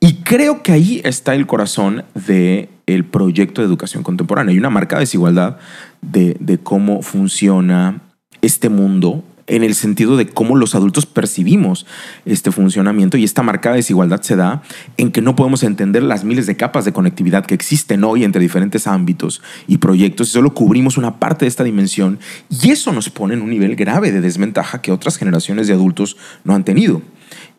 [0.00, 4.52] Y creo que ahí está el corazón de el proyecto de educación contemporánea.
[4.52, 5.58] Hay una marca desigualdad
[6.00, 8.00] de, de cómo funciona
[8.40, 11.86] este mundo en el sentido de cómo los adultos percibimos
[12.24, 14.62] este funcionamiento y esta marcada desigualdad se da
[14.96, 18.42] en que no podemos entender las miles de capas de conectividad que existen hoy entre
[18.42, 22.18] diferentes ámbitos y proyectos y solo cubrimos una parte de esta dimensión
[22.50, 26.16] y eso nos pone en un nivel grave de desventaja que otras generaciones de adultos
[26.44, 27.02] no han tenido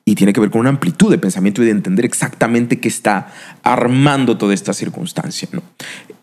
[0.10, 3.28] y tiene que ver con una amplitud de pensamiento y de entender exactamente qué está
[3.62, 5.48] armando toda esta circunstancia.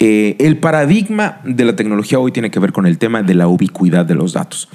[0.00, 3.46] Eh, el paradigma de la tecnología hoy tiene que ver con el tema de la
[3.46, 4.68] ubicuidad de los datos.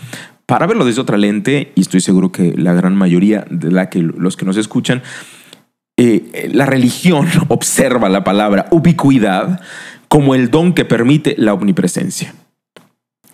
[0.46, 4.00] para verlo desde otra lente, y estoy seguro que la gran mayoría de la que,
[4.00, 5.02] los que nos escuchan,
[5.98, 9.62] eh, la religión observa la palabra ubicuidad
[10.08, 12.34] como el don que permite la omnipresencia.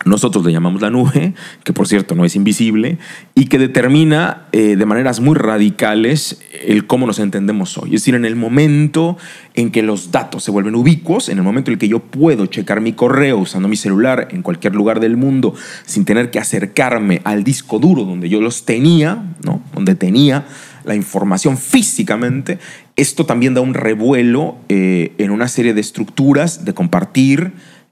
[0.06, 1.34] Nosotros le llamamos la nube,
[1.64, 2.98] que por cierto no es invisible,
[3.36, 7.96] y que determina eh, de maneras muy radicales el cómo nos entendemos hoy.
[7.96, 9.18] Es decir, en el momento
[9.54, 12.46] en que los datos se vuelven ubicuos, en el momento en el que yo puedo
[12.46, 15.54] checar mi correo usando mi celular en cualquier lugar del mundo
[15.86, 19.62] sin tener que acercarme al disco duro donde yo los tenía, ¿no?
[19.74, 20.46] donde tenía
[20.88, 22.60] la información físicamente,
[22.96, 27.52] esto también da un revuelo eh, en una serie de estructuras de compartir,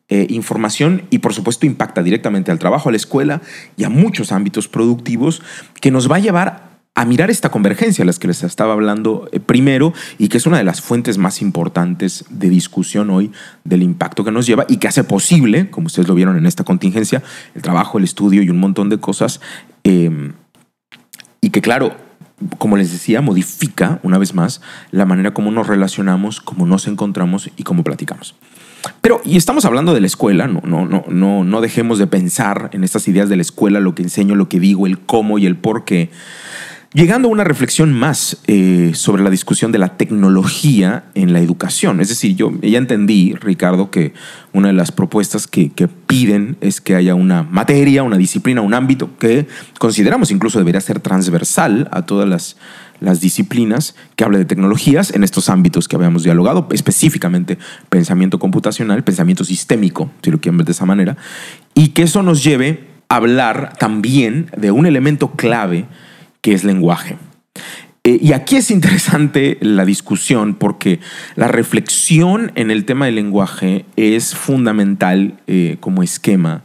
[0.09, 3.41] eh, información y por supuesto impacta directamente al trabajo, a la escuela
[3.75, 5.41] y a muchos ámbitos productivos
[5.81, 9.27] que nos va a llevar a mirar esta convergencia a las que les estaba hablando
[9.33, 13.31] eh, primero y que es una de las fuentes más importantes de discusión hoy
[13.65, 16.63] del impacto que nos lleva y que hace posible, como ustedes lo vieron en esta
[16.63, 17.21] contingencia,
[17.53, 19.41] el trabajo, el estudio y un montón de cosas.
[19.83, 20.33] Em,
[21.41, 21.97] y que claro,
[22.57, 27.49] como les decía, modifica una vez más la manera como nos relacionamos, cómo nos encontramos
[27.57, 28.35] y cómo platicamos.
[29.01, 32.69] Pero, y estamos hablando de la escuela, no, no, no, no, no dejemos de pensar
[32.73, 35.45] en estas ideas de la escuela, lo que enseño, lo que digo, el cómo y
[35.45, 36.09] el por qué.
[36.93, 41.99] Llegando a una reflexión más eh, sobre la discusión de la tecnología en la educación.
[41.99, 44.13] Es decir, yo ya entendí, Ricardo, que
[44.53, 45.71] una de las propuestas que,
[46.07, 49.47] piden es que haya una materia, una disciplina, un ámbito que
[49.79, 52.55] consideramos incluso debería ser transversal a todas las
[53.01, 57.57] las disciplinas que hable de tecnologías en estos ámbitos que habíamos dialogado, específicamente
[57.89, 61.17] pensamiento computacional, pensamiento sistémico, si lo quieren ver de esa manera,
[61.73, 65.87] y que eso nos lleve a hablar también de un elemento clave
[66.45, 67.17] que es lenguaje.
[68.03, 70.99] Eh, y aquí es interesante la discusión porque
[71.35, 76.61] la reflexión en el tema del lenguaje es fundamental eh, como esquema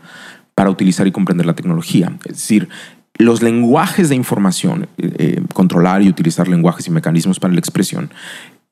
[0.55, 2.13] para utilizar y comprender la tecnología.
[2.27, 2.69] Es decir,
[3.15, 8.11] los lenguajes de información, eh, controlar y utilizar lenguajes y mecanismos para la expresión,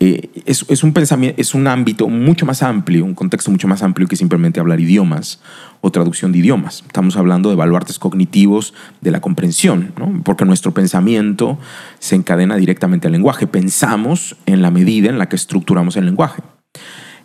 [0.01, 4.07] eh, es, un pensamiento, es un ámbito mucho más amplio, un contexto mucho más amplio
[4.07, 5.41] que simplemente hablar idiomas
[5.81, 6.83] o traducción de idiomas.
[6.87, 9.91] Estamos hablando de baluartes cognitivos de la comprensión,
[10.23, 11.59] porque nuestro pensamiento
[11.99, 13.45] se encadena directamente al lenguaje.
[13.45, 16.41] Pensamos en la medida en la que estructuramos el lenguaje.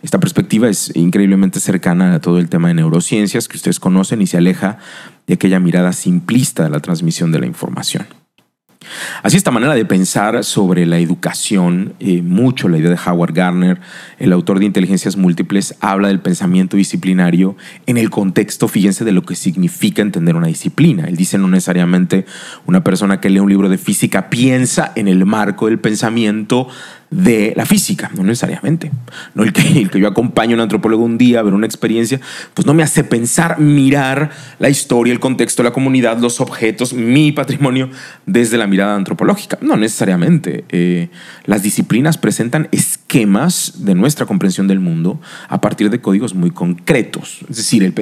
[0.01, 4.27] Esta perspectiva es increíblemente cercana a todo el tema de neurociencias que ustedes conocen y
[4.27, 4.79] se aleja
[5.27, 8.05] de aquella mirada simplista de la transmisión de la información.
[9.23, 13.79] Así esta manera de pensar sobre la educación, eh, mucho la idea de Howard Gardner,
[14.19, 19.23] el autor de Inteligencias Múltiples, habla del pensamiento disciplinario en el contexto, fíjense, de lo
[19.23, 21.05] que significa entender una disciplina.
[21.07, 22.25] Él dice no necesariamente
[22.65, 26.67] una persona que lee un libro de física piensa en el marco del pensamiento
[27.15, 28.91] de la física, no necesariamente.
[29.35, 31.65] No el que, el que yo acompaño a un antropólogo un día a ver una
[31.65, 32.19] experiencia,
[32.53, 37.31] pues no me hace pensar, mirar la historia, el contexto, la comunidad, los objetos, mi
[37.31, 37.89] patrimonio
[38.25, 39.57] desde la mirada antropológica.
[39.61, 40.65] No necesariamente.
[40.69, 41.09] Eh,
[41.45, 47.39] las disciplinas presentan esquemas de nuestra comprensión del mundo a partir de códigos muy concretos.
[47.49, 47.93] Es decir,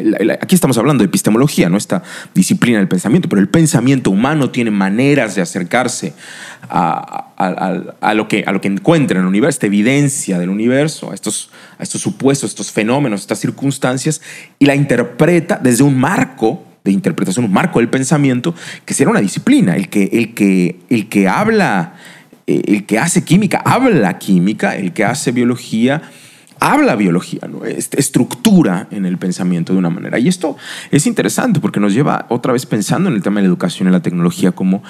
[0.42, 2.02] aquí estamos hablando de epistemología, no esta
[2.34, 6.14] disciplina del pensamiento, pero el pensamiento humano tiene maneras de acercarse
[6.70, 11.14] a, lo, que, a lo que encuentra en el universo, esta evidencia del universo, a
[11.14, 14.22] estos, a estos supuestos, estos fenómenos, estas circunstancias,
[14.60, 18.54] y la interpreta desde un marco de interpretación, un marco del pensamiento,
[18.86, 19.76] que será una disciplina.
[19.76, 21.96] El que, el que, el que habla,
[22.48, 26.02] eh, el que hace química, habla química, el que hace biología,
[26.60, 27.66] habla biología, ¿no?
[27.66, 30.20] estructura en el pensamiento de una manera.
[30.20, 30.58] Y esto
[30.92, 33.92] es interesante porque nos lleva otra vez pensando en el tema de la educación y
[33.92, 34.84] la tecnología como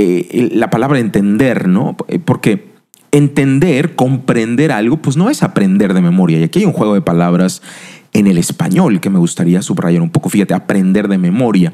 [0.00, 1.96] eh, la palabra entender, ¿no?
[2.08, 2.68] Eh, porque
[3.10, 6.38] entender, comprender algo, pues no es aprender de memoria.
[6.38, 7.62] Y aquí hay un juego de palabras
[8.12, 10.28] en el español que me gustaría subrayar un poco.
[10.28, 11.72] Fíjate, aprender de memoria,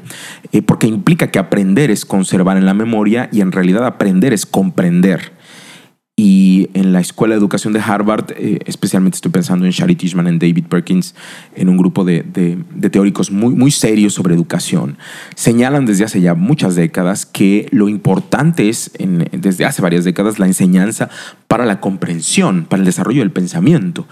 [0.51, 4.45] eh, porque implica que aprender es conservar en la memoria y en realidad aprender es
[4.45, 5.33] comprender.
[6.17, 10.33] Y en la Escuela de Educación de Harvard, eh, especialmente estoy pensando en Shari Tishman
[10.33, 11.13] y David Perkins,
[11.57, 12.23] en un grupo de,
[12.89, 14.97] teóricos muy, muy serios sobre educación,
[15.35, 18.91] señalan desde hace ya muchas décadas que lo importante es,
[19.33, 21.09] desde hace varias décadas, la enseñanza
[21.49, 24.07] para la comprensión, para el desarrollo del pensamiento,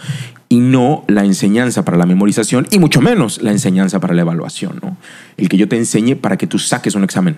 [0.50, 4.78] y no la enseñanza para la memorización, y mucho menos la enseñanza para la evaluación.
[4.84, 4.98] ¿no?
[5.38, 7.38] El que yo te enseñe para que tú saques un examen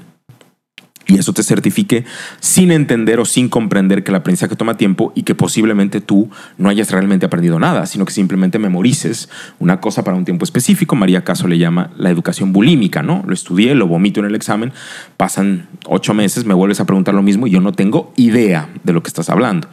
[1.08, 2.06] y eso te certifique
[2.40, 6.70] sin entender o sin comprender que el aprendizaje toma tiempo y que posiblemente tú no
[6.70, 10.96] hayas realmente aprendido nada, sino que simplemente memorices una cosa para un tiempo específico.
[10.96, 13.24] María Caso le llama la educación bulímica, ¿no?
[13.28, 14.74] Lo estudié, lo vomito en el examen,
[15.18, 18.94] pasan ocho meses, me vuelves a preguntar lo mismo y yo no tengo idea de
[18.94, 19.68] lo que estás hablando.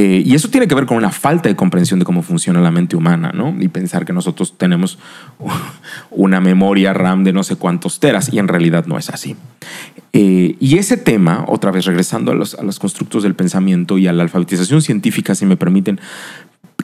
[0.00, 2.70] Eh, y eso tiene que ver con una falta de comprensión de cómo funciona la
[2.70, 3.52] mente humana, ¿no?
[3.58, 4.96] Y pensar que nosotros tenemos
[6.12, 9.34] una memoria RAM de no sé cuántos teras, y en realidad no es así.
[10.12, 14.06] Eh, y ese tema, otra vez regresando a los, a los constructos del pensamiento y
[14.06, 15.98] a la alfabetización científica, si me permiten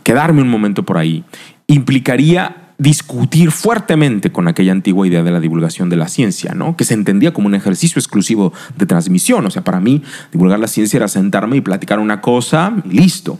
[0.03, 1.23] quedarme un momento por ahí,
[1.69, 6.77] implicaría discutir fuertemente con aquella antigua idea de la divulgación de la ciencia, ¿no?
[6.77, 9.47] que se entendía como un ejercicio exclusivo de transmisión.
[9.47, 13.39] O sea, para mí, divulgar la ciencia era sentarme y platicar una cosa y listo.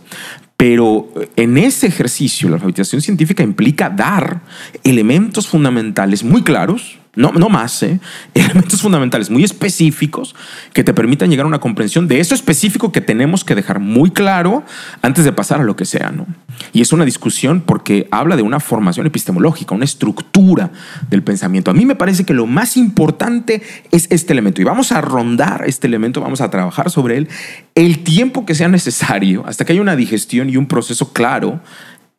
[0.57, 4.41] Pero en ese ejercicio, la alfabetización científica implica dar
[4.83, 7.99] elementos fundamentales muy claros no, no más, ¿eh?
[8.33, 10.35] elementos fundamentales muy específicos
[10.73, 14.11] que te permitan llegar a una comprensión de eso específico que tenemos que dejar muy
[14.11, 14.63] claro
[15.01, 16.11] antes de pasar a lo que sea.
[16.11, 16.27] ¿no?
[16.73, 20.71] Y es una discusión porque habla de una formación epistemológica, una estructura
[21.09, 21.71] del pensamiento.
[21.71, 25.63] A mí me parece que lo más importante es este elemento y vamos a rondar
[25.65, 27.29] este elemento, vamos a trabajar sobre él
[27.75, 31.61] el tiempo que sea necesario hasta que haya una digestión y un proceso claro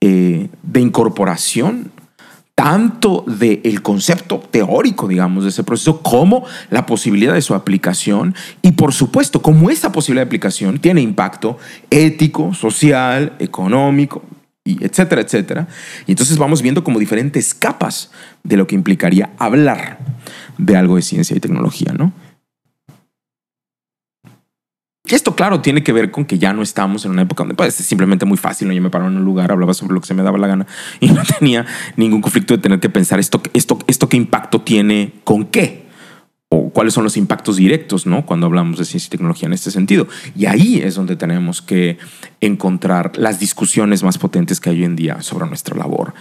[0.00, 1.90] eh, de incorporación
[2.56, 8.34] tanto del concepto teórico, digamos, de ese proceso, como la posibilidad de su aplicación.
[8.62, 11.58] Y por supuesto, como esa posibilidad de aplicación tiene impacto
[11.90, 14.22] ético, social, económico,
[14.64, 15.68] y etcétera, etcétera.
[16.06, 18.10] Y entonces vamos viendo como diferentes capas
[18.42, 19.98] de lo que implicaría hablar
[20.58, 22.12] de algo de ciencia y tecnología, ¿no?
[25.08, 27.78] Esto, claro, tiene que ver con que ya no estamos en una época donde pues,
[27.78, 28.68] es simplemente muy fácil.
[28.68, 28.74] ¿no?
[28.74, 30.66] Yo me paraba en un lugar, hablaba sobre lo que se me daba la gana
[31.00, 31.66] y no tenía
[31.96, 35.86] ningún conflicto de tener que pensar esto, esto, esto qué impacto tiene con qué
[36.48, 38.24] o cuáles son los impactos directos, ¿no?
[38.24, 40.06] Cuando hablamos de ciencia y tecnología en este sentido.
[40.36, 41.98] Y ahí es donde tenemos que
[42.40, 46.14] encontrar las discusiones más potentes que hay hoy en día sobre nuestra labor,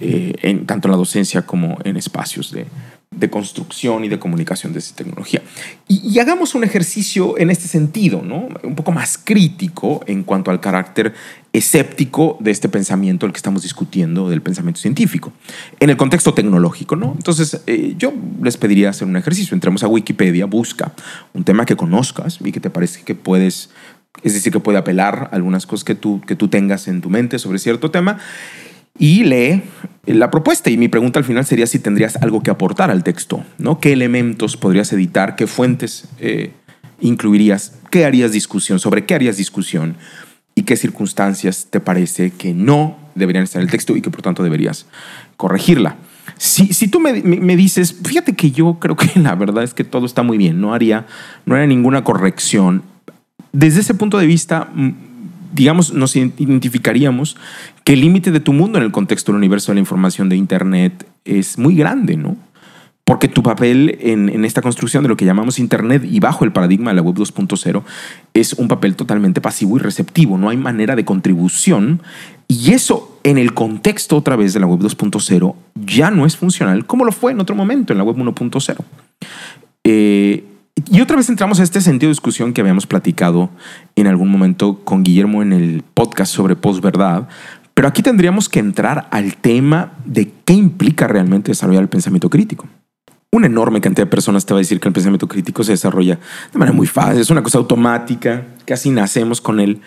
[0.00, 2.66] eh, en, tanto en la docencia como en espacios de,
[3.12, 5.42] de construcción y de comunicación de esta tecnología.
[5.88, 8.48] Y, hagamos un ejercicio en este sentido, ¿no?
[8.62, 11.12] un poco más crítico en cuanto al carácter
[11.52, 15.32] escéptico de este pensamiento, el que estamos discutiendo, del pensamiento científico,
[15.80, 16.94] en el contexto tecnológico.
[16.94, 17.14] ¿no?
[17.16, 19.56] Entonces, eh, yo les pediría hacer un ejercicio.
[19.56, 20.92] Entremos a Wikipedia, busca
[21.34, 23.70] un tema que conozcas y que te parece que puedes,
[24.22, 27.10] es decir, que puede apelar a algunas cosas que tú, que tú tengas en tu
[27.10, 28.18] mente sobre cierto tema
[29.00, 29.62] y lee
[30.06, 30.70] la propuesta.
[30.70, 33.80] Y mi pregunta al final sería si tendrías algo que aportar al texto, ¿no?
[33.80, 35.34] ¿Qué elementos podrías editar?
[35.34, 36.52] ¿Qué fuentes eh,
[37.00, 37.78] incluirías?
[37.90, 38.78] ¿Qué harías discusión?
[38.78, 39.96] ¿Sobre qué harías discusión?
[40.54, 44.22] ¿Y qué circunstancias te parece que no deberían estar en el texto y que por
[44.22, 44.86] tanto deberías
[45.36, 45.96] corregirla?
[46.36, 49.84] Si, si tú me, me, dices, fíjate que yo creo que la verdad es que
[49.84, 51.06] todo está muy bien, no haría,
[51.46, 52.82] no haría ninguna corrección.
[53.52, 54.68] Desde ese punto de vista,
[55.52, 57.36] digamos, nos identificaríamos
[57.84, 60.36] que el límite de tu mundo en el contexto del universo de la información de
[60.36, 62.36] Internet es muy grande, ¿no?
[63.04, 66.92] Porque tu papel en, esta construcción de lo que llamamos Internet y bajo el paradigma
[66.92, 67.82] de la Web 2.0
[68.34, 70.38] es un papel totalmente pasivo y receptivo.
[70.38, 72.02] No hay manera de contribución.
[72.46, 76.86] Y eso en el contexto otra vez de la Web 2.0 ya no es funcional
[76.86, 78.76] como lo fue en otro momento en la Web 1.0.
[79.82, 80.44] Eh,
[80.90, 83.50] y otra vez entramos a este sentido de discusión que habíamos platicado
[83.96, 87.28] en algún momento con Guillermo en el podcast sobre posverdad,
[87.74, 92.66] pero aquí tendríamos que entrar al tema de qué implica realmente desarrollar el pensamiento crítico.
[93.32, 96.18] Una enorme cantidad de personas te va a decir que el pensamiento crítico se desarrolla
[96.52, 99.80] de manera muy fácil, es una cosa automática, casi nacemos con él.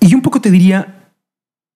[0.00, 0.99] Y un poco te diría,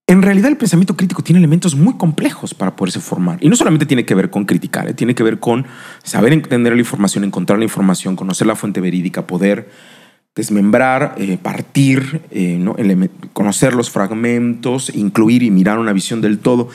[0.07, 3.39] en realidad el pensamiento crítico tiene elementos muy complejos para poderse formar.
[3.41, 5.67] Y no solamente tiene que ver con criticar, eh, tiene que ver con
[6.03, 9.71] saber entender la información, encontrar la información, conocer la fuente verídica, poder
[10.35, 12.63] desmembrar, eh, partir, eh,
[13.33, 16.69] conocer los fragmentos, incluir y mirar una visión del todo.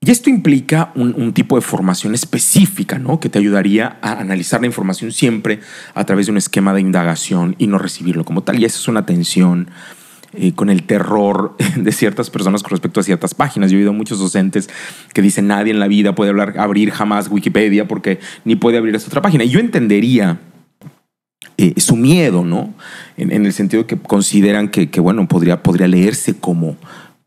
[0.00, 3.20] Y esto implica un, tipo de formación específica, ¿no?
[3.20, 5.60] Que te ayudaría a analizar la información siempre
[5.94, 8.58] a través de un esquema de indagación y no recibirlo como tal.
[8.58, 9.68] Y esa es una tensión
[10.34, 13.70] eh, con el terror de ciertas personas con respecto a ciertas páginas.
[13.70, 14.68] Yo he oído muchos docentes
[15.12, 19.08] que dicen nadie en la vida puede abrir jamás Wikipedia porque ni puede abrir esta
[19.08, 19.44] otra página.
[19.44, 20.40] Y yo entendería
[21.58, 22.74] eh, su miedo, ¿no?
[23.16, 26.76] En, el sentido que consideran que, bueno, podría, podría leerse como,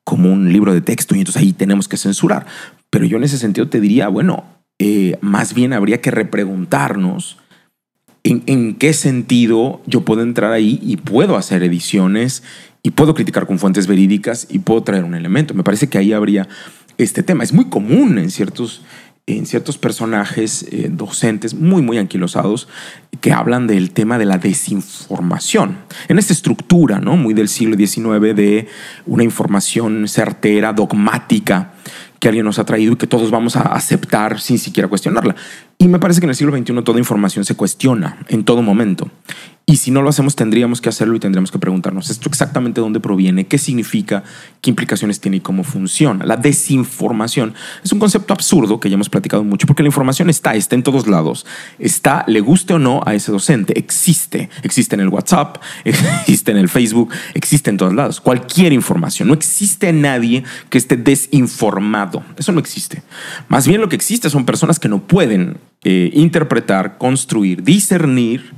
[0.03, 2.45] como un libro de texto y entonces ahí tenemos que censurar.
[2.89, 4.45] Pero yo en ese sentido te diría, bueno,
[4.79, 7.37] eh, más bien habría que repreguntarnos
[8.25, 12.43] en, qué sentido yo puedo entrar ahí y puedo hacer ediciones
[12.85, 15.55] y puedo criticar con fuentes verídicas y puedo traer un elemento.
[15.55, 16.47] Me parece que ahí habría
[16.99, 17.43] este tema.
[17.43, 18.83] Es muy común en ciertos,
[19.25, 22.67] en ciertos personajes eh, docentes muy, muy anquilosados
[23.21, 25.79] que hablan del tema de la desinformación.
[26.09, 27.17] En esta estructura, ¿no?
[27.17, 28.67] Muy del siglo XIX de
[29.07, 31.73] una información certera, dogmática,
[32.19, 35.35] que alguien nos ha traído y que todos vamos a aceptar sin siquiera cuestionarla.
[35.79, 39.09] Y me parece que en el siglo XXI toda información se cuestiona en todo momento.
[39.67, 42.99] Y si no lo hacemos, tendríamos que hacerlo y tendríamos que preguntarnos esto exactamente dónde
[42.99, 44.23] proviene, qué significa,
[44.61, 46.23] qué implicaciones tiene y cómo funciona.
[46.23, 50.53] La desinformación es un concepto absurdo que ya hemos platicado mucho, porque la información está,
[50.53, 51.47] está en todos lados.
[51.79, 54.51] Está, le guste o no a ese docente, existe.
[54.61, 58.21] Existe en el WhatsApp, existe en el Facebook, existe en todos lados.
[58.21, 59.29] Cualquier información.
[59.29, 62.23] No existe nadie que esté desinformado.
[62.37, 63.01] Eso no existe.
[63.47, 68.53] Más bien lo que existe son personas que no pueden eh, interpretar, construir, discernir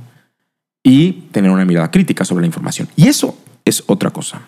[0.88, 2.88] y tener una mirada crítica sobre la información.
[2.96, 3.36] Y eso
[3.66, 4.40] es otra cosa.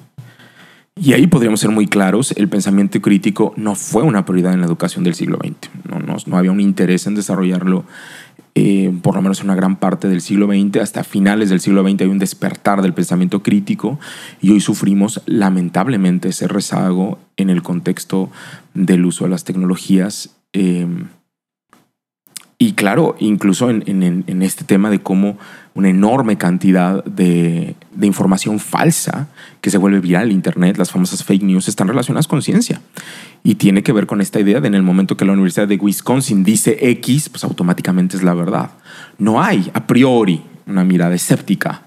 [0.97, 4.67] Y ahí podríamos ser muy claros, el pensamiento crítico no fue una prioridad en la
[4.67, 5.71] educación del siglo XX.
[5.89, 7.85] No, no, había un interés en desarrollarlo,
[8.55, 10.79] eh, por lo menos en una gran parte del siglo XX.
[10.79, 14.01] Hasta finales del siglo XX hay un despertar del pensamiento crítico
[14.41, 18.31] y hoy sufrimos lamentablemente ese rezago en el contexto
[18.73, 20.37] del uso de las tecnologías.
[20.55, 20.87] Eh,
[22.63, 25.39] y claro, incluso en, este tema de cómo
[25.75, 29.29] una enorme cantidad de, información falsa
[29.61, 32.81] que se vuelve viral en Internet, las famosas fake news, están relacionadas con ciencia.
[33.43, 35.77] Y tiene que ver con esta idea de en el momento que la Universidad de
[35.77, 38.71] Wisconsin dice X, pues automáticamente es la verdad.
[39.19, 41.83] No hay a priori una mirada escéptica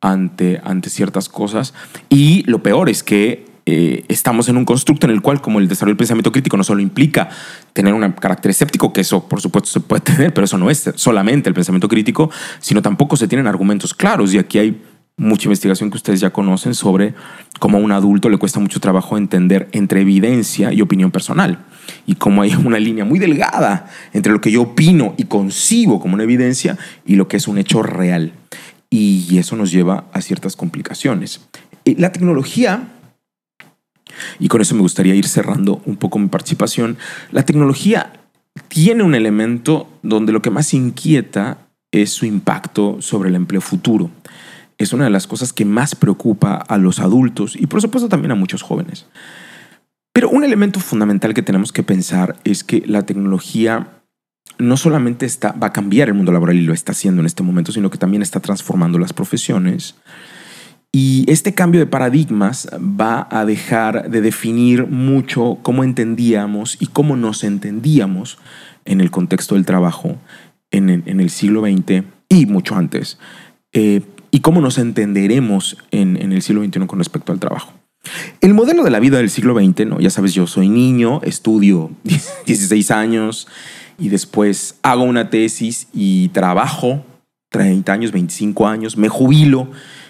[0.00, 1.74] ante, ante ciertas cosas.
[2.08, 5.68] Y lo peor es que eh, estamos en un constructo en el cual, como el
[5.68, 7.30] desarrollo del pensamiento crítico no solo implica
[7.72, 10.90] tener un carácter escéptico, que eso por supuesto se puede tener, pero eso no es
[10.96, 14.34] solamente el pensamiento crítico, sino tampoco se tienen argumentos claros.
[14.34, 14.82] Y aquí hay
[15.16, 17.14] mucha investigación que ustedes ya conocen sobre
[17.60, 21.64] cómo a un adulto le cuesta mucho trabajo entender entre evidencia y opinión personal.
[22.06, 26.14] Y cómo hay una línea muy delgada entre lo que yo opino y concibo como
[26.14, 28.32] una evidencia y lo que es un hecho real.
[28.90, 31.40] Y eso nos lleva a ciertas complicaciones.
[31.84, 32.93] Eh, la tecnología
[34.38, 36.96] y con eso me gustaría ir cerrando un poco mi participación.
[37.30, 38.12] La tecnología
[38.68, 41.58] tiene un elemento donde lo que más inquieta
[41.92, 44.10] es su impacto sobre el empleo futuro.
[44.78, 48.32] Es una de las cosas que más preocupa a los adultos y por supuesto también
[48.32, 49.06] a muchos jóvenes.
[50.12, 54.00] Pero un elemento fundamental que tenemos que pensar es que la tecnología
[54.58, 57.42] no solamente está, va a cambiar el mundo laboral y lo está haciendo en este
[57.42, 59.96] momento, sino que también está transformando las profesiones
[60.94, 67.16] y este cambio de paradigmas va a dejar de definir mucho cómo entendíamos y cómo
[67.16, 68.38] nos entendíamos
[68.84, 70.18] en el contexto del trabajo
[70.70, 73.18] en el, siglo XX y mucho antes,
[73.72, 77.72] eh, y cómo nos entenderemos en, el siglo XXI con respecto al trabajo.
[78.40, 79.98] El modelo de la vida del siglo XX, ¿no?
[79.98, 81.90] ya sabes, yo soy niño, estudio
[82.46, 83.48] 16 años
[83.98, 87.04] y después hago una tesis y trabajo
[87.50, 89.68] 30 años, 25 años, me jubilo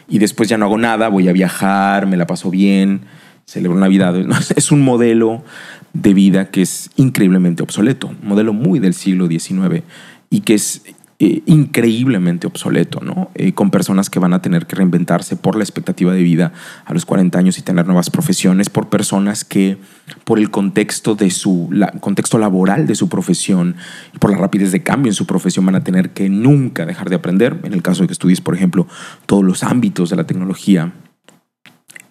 [0.09, 3.03] y después ya no hago nada, voy a viajar, me la paso bien,
[3.47, 4.15] celebro Navidad.
[4.57, 5.45] Es un modelo
[5.93, 9.83] de vida que es increíblemente obsoleto, un modelo muy del siglo XIX
[10.31, 10.83] y que es
[11.27, 13.31] eh, increíblemente obsoleto, ¿no?
[13.35, 16.53] Eh, con personas que van a tener que reinventarse por la expectativa de vida
[16.85, 19.79] a los 40 años y tener nuevas profesiones, por personas que
[20.25, 21.71] por el contexto de su
[22.01, 23.77] contexto laboral de su profesión
[24.13, 27.09] y por la rapidez de cambio en su profesión van a tener que nunca dejar
[27.09, 27.59] de aprender.
[27.63, 28.87] En el caso de que estudies, por ejemplo,
[29.25, 30.93] todos los ámbitos de la tecnología,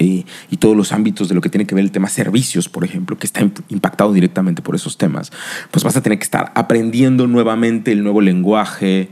[0.04, 3.18] y todos los ámbitos de lo que tiene que ver el tema servicios, por ejemplo,
[3.18, 5.32] que está impactado directamente por esos temas,
[5.72, 9.10] pues vas a tener que estar aprendiendo nuevamente el nuevo lenguaje,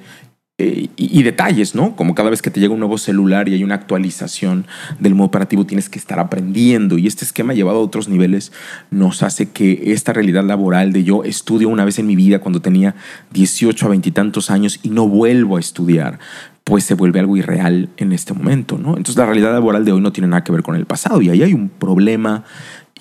[0.64, 1.96] eh, y, detalles, ¿no?
[1.96, 4.68] Como cada vez que te llega un nuevo celular y hay una actualización
[5.00, 7.00] del modo operativo, tienes que estar aprendiendo.
[7.00, 8.52] Y este esquema llevado a otros niveles
[8.92, 12.62] nos hace que esta realidad laboral de yo estudio una vez en mi vida cuando
[12.62, 12.94] tenía
[13.32, 16.20] 18 a 20 y tantos años y no vuelvo a estudiar,
[16.64, 18.90] pues se vuelve algo irreal en este momento, ¿no?
[18.90, 21.30] Entonces la realidad laboral de hoy no tiene nada que ver con el pasado y
[21.30, 22.44] ahí hay un problema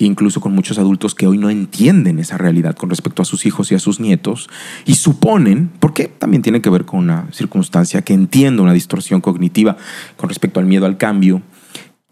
[0.05, 3.71] incluso con muchos adultos que hoy no entienden esa realidad con respecto a sus hijos
[3.71, 4.49] y a sus nietos
[4.85, 9.77] y suponen, porque también tiene que ver con una circunstancia que entiende una distorsión cognitiva
[10.17, 11.41] con respecto al miedo al cambio,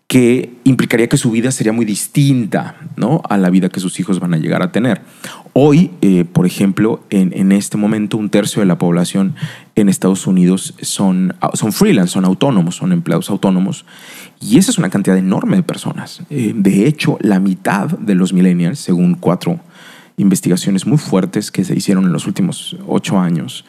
[0.09, 3.21] que implicaría que su vida sería muy distinta ¿no?
[3.29, 5.01] a la vida que sus hijos van a llegar a tener.
[5.53, 9.35] Hoy, eh, por ejemplo, en, este momento un tercio de la población
[9.82, 13.86] en Estados Unidos son, son freelance, son autónomos, son empleados autónomos.
[14.41, 16.21] Y esa es una cantidad enorme de personas.
[16.30, 19.59] Eh, de hecho, la mitad de los millennials, según cuatro
[20.17, 23.65] investigaciones muy fuertes que se hicieron en los últimos ocho años,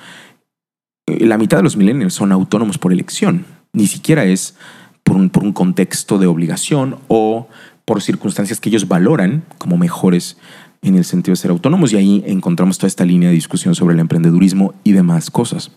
[1.06, 3.44] eh, la mitad de los millennials son autónomos por elección.
[3.72, 4.54] Ni siquiera es
[5.02, 7.48] por un, por un contexto de obligación o
[7.84, 10.36] por circunstancias que ellos valoran como mejores
[10.82, 13.94] en el sentido de ser autónomos y ahí encontramos toda esta línea de discusión sobre
[13.94, 15.72] el emprendedurismo y demás cosas.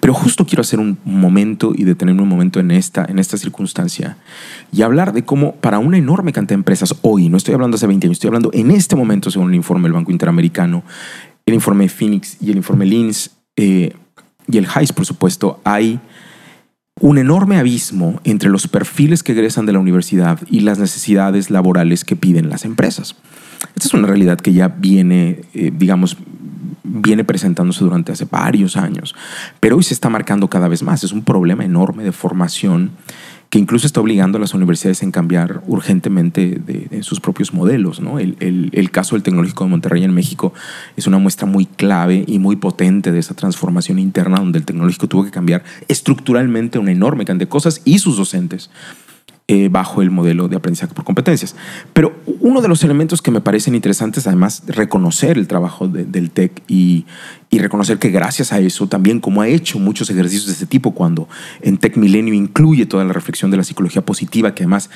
[0.00, 4.16] Pero justo quiero hacer un momento y detenerme un momento en esta, en esta circunstancia
[4.72, 7.86] y hablar de cómo para una enorme cantidad de empresas hoy, no estoy hablando hace
[7.86, 10.82] 20 años, estoy hablando en este momento, según el informe del Banco Interamericano,
[11.46, 13.94] el informe Phoenix y el informe Lins eh,
[14.46, 16.00] y el HICE, por supuesto, hay
[17.00, 22.04] un enorme abismo entre los perfiles que egresan de la universidad y las necesidades laborales
[22.04, 23.16] que piden las empresas.
[23.74, 26.16] Esta es una realidad que ya viene, eh, digamos,
[26.82, 29.14] viene presentándose durante hace varios años,
[29.60, 31.04] pero hoy se está marcando cada vez más.
[31.04, 32.92] Es un problema enorme de formación
[33.50, 38.00] que incluso está obligando a las universidades en cambiar urgentemente de, sus propios modelos.
[38.20, 40.54] El, el, caso del Tecnológico de Monterrey en México
[40.96, 45.08] es una muestra muy clave y muy potente de esa transformación interna donde el Tecnológico
[45.08, 48.70] tuvo que cambiar estructuralmente una enorme cantidad de cosas y sus docentes.
[49.52, 51.56] Eh, bajo el modelo de aprendizaje por competencias.
[51.92, 56.62] Pero uno de los elementos que me parecen interesantes, además, reconocer el trabajo del TEC
[56.68, 57.04] y,
[57.50, 61.28] reconocer que gracias a eso, también como ha hecho muchos ejercicios de este tipo, cuando
[61.62, 64.88] en TEC Milenio incluye toda la reflexión de la psicología positiva, que además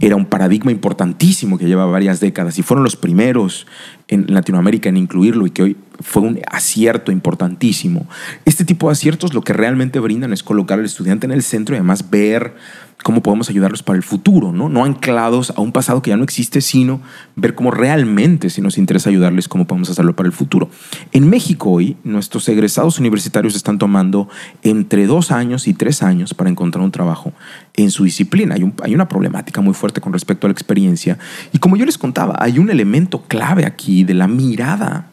[0.00, 3.66] era un paradigma importantísimo que lleva varias décadas y fueron los primeros
[4.08, 8.08] en Latinoamérica en incluirlo y que hoy fue un acierto importantísimo.
[8.46, 11.74] Este tipo de aciertos lo que realmente brindan es colocar al estudiante en el centro
[11.74, 12.54] y además ver
[13.02, 14.68] cómo podemos ayudarlos para el futuro, ¿no?
[14.68, 17.00] No anclados a un pasado que ya no existe, sino
[17.36, 20.68] ver cómo realmente, si nos interesa ayudarles, cómo podemos hacerlo para el futuro.
[21.12, 24.28] En México hoy, nuestros egresados universitarios están tomando
[24.62, 27.32] entre dos años y tres años para encontrar un trabajo
[27.74, 28.56] en su disciplina.
[28.82, 31.18] Hay, una problemática muy fuerte con respecto a la experiencia.
[31.52, 35.12] Y como yo les contaba, hay un elemento clave aquí de la mirada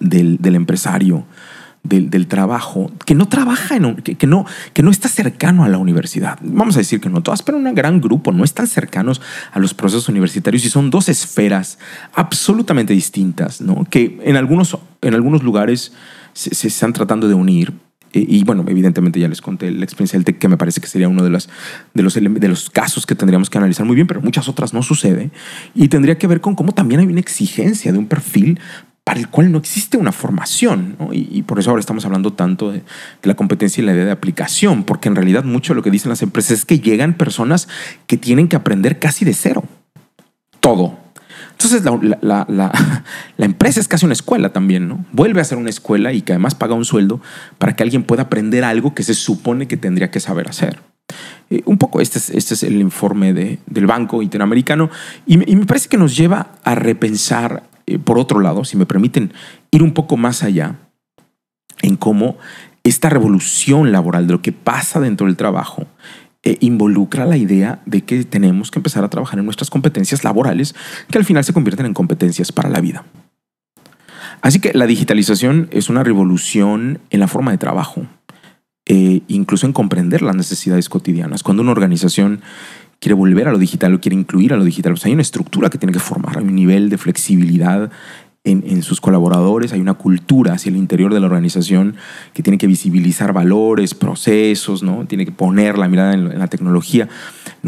[0.00, 1.24] del empresario
[1.88, 6.38] del, trabajo que no trabaja, en que, no, que no está cercano a la universidad.
[6.42, 9.20] Vamos a decir que no todas, pero un gran grupo no están cercanos
[9.52, 11.78] a los procesos universitarios y son dos esferas
[12.14, 13.86] absolutamente distintas, ¿no?
[13.88, 15.92] que en algunos, en algunos lugares
[16.32, 17.72] se, están tratando de unir,
[18.12, 20.86] eh, y bueno, evidentemente ya les conté la experiencia del TEC, que me parece que
[20.86, 21.48] sería uno de, las,
[21.94, 24.82] de, los, de los casos que tendríamos que analizar muy bien, pero muchas otras no
[24.82, 25.30] sucede.
[25.74, 28.60] Y tendría que ver con cómo también hay una exigencia de un perfil
[29.06, 30.96] para el cual no existe una formación.
[31.12, 32.82] Y, por eso ahora estamos hablando tanto de,
[33.22, 36.08] la competencia y la idea de aplicación, porque en realidad mucho de lo que dicen
[36.08, 37.68] las empresas es que llegan personas
[38.08, 39.62] que tienen que aprender casi de cero.
[40.58, 40.98] Todo.
[41.52, 41.84] Entonces
[42.20, 42.46] la,
[43.36, 45.06] la, empresa es casi una escuela también, ¿no?
[45.12, 47.20] Vuelve a ser una escuela y que además paga un sueldo
[47.58, 50.80] para que alguien pueda aprender algo que se supone que tendría que saber hacer.
[51.50, 54.90] Eh, un poco este es, este es el informe de, del Banco Interamericano
[55.26, 57.62] y me parece que nos lleva a repensar
[58.04, 59.32] por otro lado, si me permiten
[59.70, 60.76] ir un poco más allá
[61.82, 62.36] en cómo
[62.84, 65.86] esta revolución laboral de lo que pasa dentro del trabajo
[66.42, 70.76] eh, involucra la idea de que tenemos que empezar a trabajar en nuestras competencias laborales
[71.10, 73.04] que al final se convierten en competencias para la vida.
[74.42, 78.06] Así que la digitalización es una revolución en la forma de trabajo,
[78.86, 81.42] eh, incluso en comprender las necesidades cotidianas.
[81.42, 82.42] Cuando una organización
[83.00, 84.92] quiere volver a lo digital o quiere incluir a lo digital.
[84.92, 87.90] Pues hay una estructura que tiene que formar, hay un nivel de flexibilidad
[88.46, 91.96] en, sus colaboradores, hay una cultura hacia el interior de la organización
[92.32, 95.04] que tiene que visibilizar valores, procesos, ¿no?
[95.06, 97.08] tiene que poner la mirada en, la tecnología,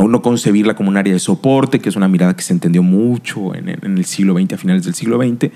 [0.07, 3.55] no, concebirla como un área de soporte, que es una mirada que se entendió mucho
[3.55, 5.51] en, el siglo XX, a finales del siglo XX.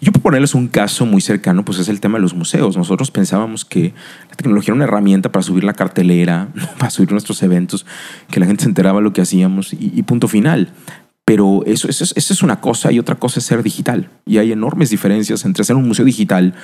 [0.00, 2.76] Yo por ponerles un caso muy cercano, pues es el tema de los museos.
[2.76, 3.94] Nosotros pensábamos que
[4.30, 7.86] la tecnología era una herramienta para subir la cartelera, para subir nuestros eventos,
[8.30, 10.72] que la gente se enteraba de lo que hacíamos y punto final.
[11.28, 14.08] Pero eso, eso, es una cosa y otra cosa es ser digital.
[14.24, 16.54] Y hay enormes diferencias entre ser un museo digital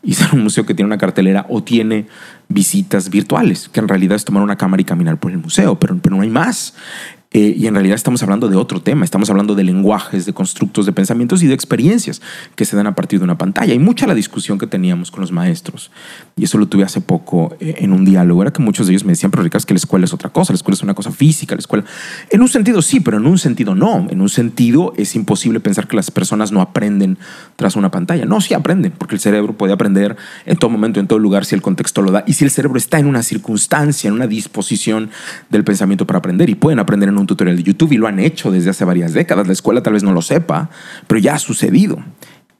[0.00, 2.06] y ser un museo que tiene una cartelera o tiene
[2.48, 5.98] visitas virtuales, que en realidad es tomar una cámara y caminar por el museo, pero,
[6.00, 6.72] pero no hay más.
[7.32, 10.86] Eh, y en realidad estamos hablando de otro tema, estamos hablando de lenguajes, de constructos,
[10.86, 12.20] de pensamientos y de experiencias
[12.56, 13.72] que se dan a partir de una pantalla.
[13.72, 15.90] Hay mucha la discusión que teníamos con los maestros,
[16.36, 19.04] y eso lo tuve hace poco eh, en un diálogo, era que muchos de ellos
[19.04, 20.94] me decían, pero Ricardo, es que la escuela es otra cosa, la escuela es una
[20.94, 21.84] cosa física, la escuela...
[22.30, 24.06] En un sentido sí, pero en un sentido no.
[24.10, 27.18] En un sentido es imposible pensar que las personas no aprenden
[27.56, 28.24] tras una pantalla.
[28.24, 30.16] No, sí aprenden, porque el cerebro puede aprender
[30.46, 32.78] en todo momento, en todo lugar, si el contexto lo da, y si el cerebro
[32.78, 35.10] está en una circunstancia, en una disposición
[35.50, 38.06] del pensamiento para aprender, y pueden aprender en un un tutorial de YouTube y lo
[38.06, 39.46] han hecho desde hace varias décadas.
[39.46, 40.70] La escuela tal vez no lo sepa,
[41.06, 41.98] pero ya ha sucedido.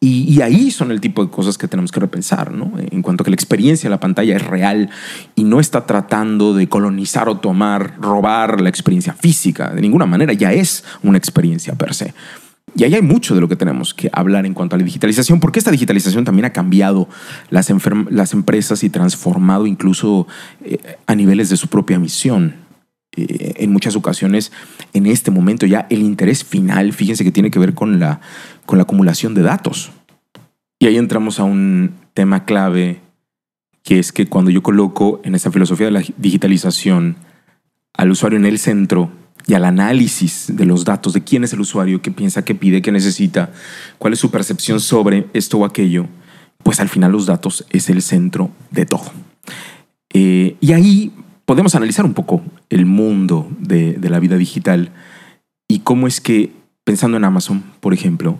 [0.05, 2.73] Y, ahí son el tipo de cosas que tenemos que repensar, ¿no?
[2.77, 4.91] En cuanto a que la experiencia en la pantalla es real
[5.37, 9.71] y no está tratando de colonizar o tomar, robar la experiencia física.
[9.71, 12.15] De ninguna manera, ya es una experiencia per se.
[12.75, 15.39] Y ahí hay mucho de lo que tenemos que hablar en cuanto a la digitalización,
[15.39, 17.09] porque esta digitalización también ha cambiado
[17.51, 17.73] las,
[18.11, 20.27] las empresas y transformado incluso
[20.65, 22.57] eh, a niveles de su propia misión.
[23.15, 24.53] En muchas ocasiones
[24.95, 28.21] en este momento ya el interés final, fíjense que tiene que ver con la,
[28.65, 29.91] con la acumulación de datos.
[30.79, 33.01] Y ahí entramos a un tema clave
[33.83, 37.17] que es que cuando yo coloco en esta filosofía de la digitalización
[37.95, 39.11] al usuario en el centro
[39.47, 42.81] y al análisis de los datos de quién es el usuario, qué piensa, qué pide,
[42.81, 43.53] qué necesita,
[43.99, 46.07] cuál es su percepción sobre esto o aquello,
[46.63, 49.13] pues al final los datos es el centro de todo.
[50.15, 51.13] Eh, y ahí
[51.53, 52.41] podemos analizar un poco
[52.71, 54.91] el mundo de, la vida digital
[55.69, 56.51] y cómo es que,
[56.83, 58.39] pensando en Amazon, por ejemplo,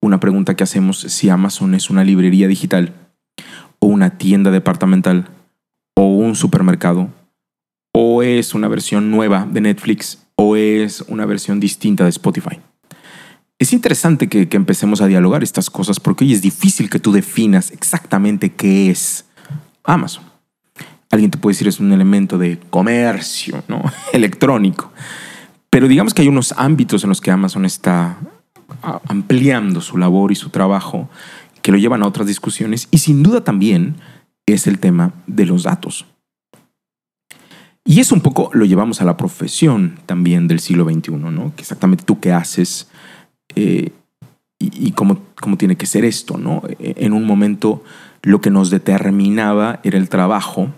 [0.00, 2.94] una pregunta que hacemos si Amazon es una librería digital
[3.80, 5.30] o una tienda departamental
[5.96, 7.08] o un supermercado
[7.92, 12.60] o es una versión nueva de Netflix o es una versión distinta de Spotify.
[13.58, 17.72] Es interesante que, empecemos a dialogar estas cosas porque hoy es difícil que tú definas
[17.72, 19.24] exactamente qué es
[19.82, 20.33] Amazon.
[21.14, 23.84] Alguien te puede decir es un elemento de comercio ¿no?
[24.12, 24.92] electrónico.
[25.70, 28.18] Pero digamos que hay unos ámbitos en los que Amazon está
[29.06, 31.08] ampliando su labor y su trabajo
[31.62, 33.94] que lo llevan a otras discusiones y sin duda también
[34.44, 36.04] es el tema de los datos.
[37.84, 41.54] Y eso un poco lo llevamos a la profesión también del siglo XXI, ¿no?
[41.54, 42.88] Que exactamente tú qué haces
[43.54, 43.92] eh,
[44.58, 46.62] y, cómo, cómo, tiene que ser esto, ¿no?
[46.80, 47.84] En un momento
[48.22, 50.70] lo que nos determinaba era el trabajo.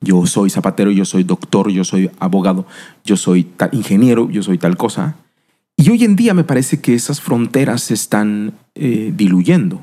[0.00, 2.66] Yo soy zapatero, yo soy doctor, yo soy abogado,
[3.04, 5.16] yo soy ingeniero, yo soy tal cosa.
[5.76, 9.80] Y hoy en día me parece que esas fronteras se están eh, diluyendo.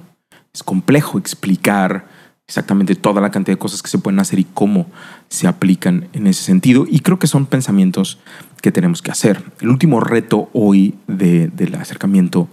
[0.53, 2.07] Es complejo explicar
[2.47, 4.87] exactamente toda la cantidad de cosas que se pueden hacer y cómo
[5.29, 6.85] se aplican en ese sentido.
[6.89, 8.19] Y creo que son pensamientos
[8.61, 9.43] que tenemos que hacer.
[9.61, 12.47] El último reto hoy del acercamiento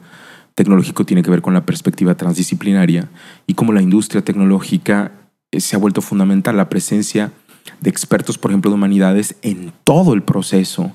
[0.54, 3.08] tecnológico tiene que ver con la perspectiva transdisciplinaria
[3.46, 5.12] y cómo la industria tecnológica
[5.50, 6.56] eh, se ha vuelto fundamental.
[6.56, 7.32] La presencia
[7.80, 10.92] de expertos, por ejemplo, de humanidades en todo el proceso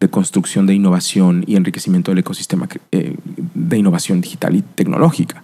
[0.00, 3.16] de construcción de innovación y enriquecimiento del ecosistema eh,
[3.54, 5.42] de innovación digital y tecnológica.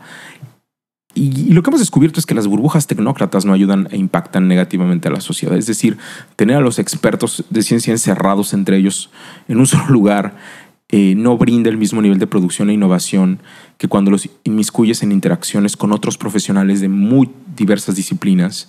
[1.15, 5.09] Y, lo que hemos descubierto es que las burbujas tecnócratas no ayudan e impactan negativamente
[5.09, 5.57] a la sociedad.
[5.57, 5.99] Es decir,
[6.37, 9.11] tener a los expertos de ciencia encerrados entre ellos
[9.49, 10.37] en un solo lugar
[10.93, 13.41] eh, no brinda el mismo nivel de producción e innovación
[13.79, 18.69] que cuando los inmiscuyes en interacciones con otros profesionales de muy diversas disciplinas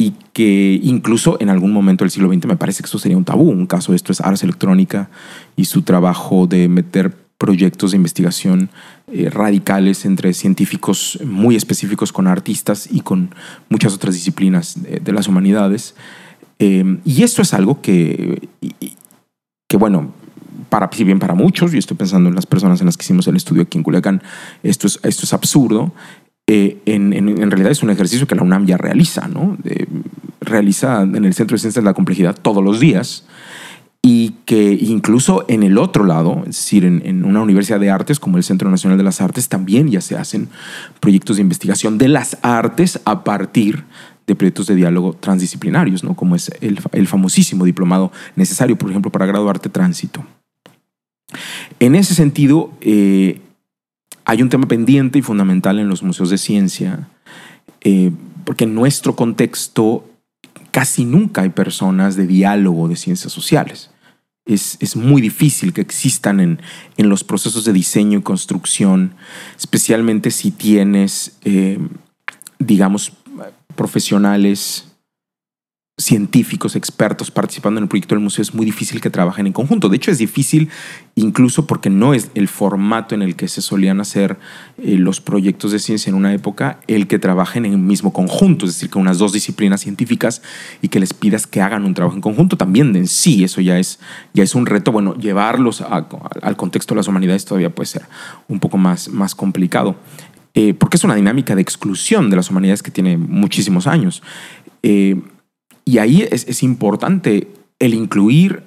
[0.00, 3.26] y que incluso en algún momento del siglo XX me parece que eso sería un
[3.26, 3.50] tabú.
[3.50, 5.10] Un caso de esto es Ars Electrónica
[5.56, 8.70] y su trabajo de meter proyectos de investigación
[9.12, 13.34] eh, radicales entre científicos muy específicos con artistas y con
[13.68, 15.94] muchas otras disciplinas de, las humanidades.
[16.58, 18.48] Eh, y esto es algo que,
[19.68, 20.14] que bueno,
[20.70, 23.26] para, si bien para muchos, y estoy pensando en las personas en las que hicimos
[23.26, 24.22] el estudio aquí en Culiacán,
[24.62, 25.92] esto es, esto es absurdo,
[26.52, 29.56] eh, en, en, realidad es un ejercicio que la UNAM ya realiza, ¿no?
[30.40, 33.24] realiza en el Centro de Ciencias de la Complejidad todos los días
[34.02, 38.36] y que incluso en el otro lado, es decir, en, una universidad de artes como
[38.36, 40.48] el Centro Nacional de las Artes, también ya se hacen
[40.98, 43.84] proyectos de investigación de las artes a partir
[44.26, 46.16] de proyectos de diálogo transdisciplinarios, ¿no?
[46.16, 50.24] como es el, famosísimo diplomado necesario, por ejemplo, para graduarte tránsito.
[51.78, 53.40] En ese sentido, eh,
[54.30, 57.08] hay un tema pendiente y fundamental en los museos de ciencia,
[57.80, 58.12] eh,
[58.44, 60.08] porque en nuestro contexto
[60.70, 63.90] casi nunca hay personas de diálogo de ciencias sociales.
[64.46, 66.60] Es, muy difícil que existan en,
[66.96, 69.14] los procesos de diseño y construcción,
[69.58, 71.80] especialmente si tienes, eh,
[72.60, 73.12] digamos,
[73.74, 74.89] profesionales
[76.00, 79.88] científicos, expertos participando en el proyecto del museo, es muy difícil que trabajen en conjunto.
[79.88, 80.68] De hecho, es difícil
[81.14, 84.38] incluso porque no es el formato en el que se solían hacer
[84.78, 88.64] eh, los proyectos de ciencia en una época el que trabajen en el mismo conjunto,
[88.64, 90.42] es decir, con unas dos disciplinas científicas
[90.82, 92.56] y que les pidas que hagan un trabajo en conjunto.
[92.56, 94.00] También en sí, eso ya es,
[94.32, 94.92] ya es un reto.
[94.92, 98.02] Bueno, llevarlos al contexto de las humanidades todavía puede ser
[98.48, 99.96] un poco más, más complicado.
[100.54, 104.22] Eh, porque es una dinámica de exclusión de las humanidades que tiene muchísimos años.
[104.82, 105.20] Eh,
[105.84, 108.62] y ahí es, importante el incluir,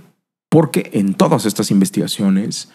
[0.49, 2.69] porque en todas estas investigaciones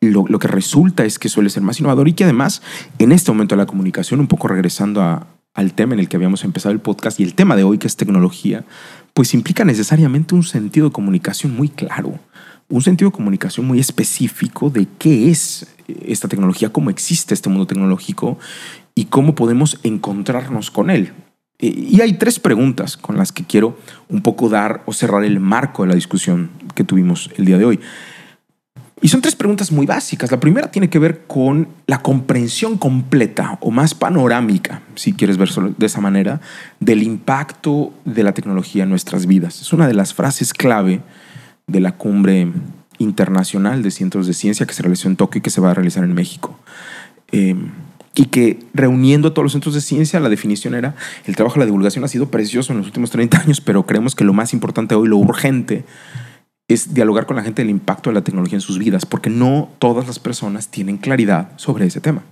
[0.00, 2.62] lo, que resulta es que suele ser más innovador y que además
[2.98, 6.44] en este momento de la comunicación, un poco regresando al tema en el que habíamos
[6.44, 8.64] empezado el podcast y el tema de hoy que es tecnología,
[9.14, 12.18] pues implica necesariamente un sentido de comunicación muy claro,
[12.68, 15.66] un sentido de comunicación muy específico de qué es
[16.06, 18.38] esta tecnología, cómo existe este mundo tecnológico
[18.94, 21.12] y cómo podemos encontrarnos con él.
[21.64, 25.84] Y hay tres preguntas con las que quiero un poco dar o cerrar el marco
[25.84, 27.78] de la discusión que tuvimos el día de hoy.
[29.00, 30.32] Y son tres preguntas muy básicas.
[30.32, 35.72] La primera tiene que ver con la comprensión completa o más panorámica, si quieres verlo
[35.78, 36.40] de esa manera,
[36.80, 39.60] del impacto de la tecnología en nuestras vidas.
[39.60, 41.00] Es una de las frases clave
[41.68, 42.50] de la cumbre
[42.98, 45.74] internacional de centros de ciencia que se realizó en Tokio y que se va a
[45.74, 46.58] realizar en México.
[47.30, 47.54] Eh,
[48.14, 50.94] y que reuniendo a todos los centros de ciencia, la definición era,
[51.24, 54.14] el trabajo de la divulgación ha sido precioso en los últimos 30 años, pero creemos
[54.14, 55.84] que lo más importante hoy, lo urgente,
[56.68, 59.70] es dialogar con la gente del impacto de la tecnología en sus vidas, porque no
[59.78, 62.22] todas las personas tienen claridad sobre ese tema,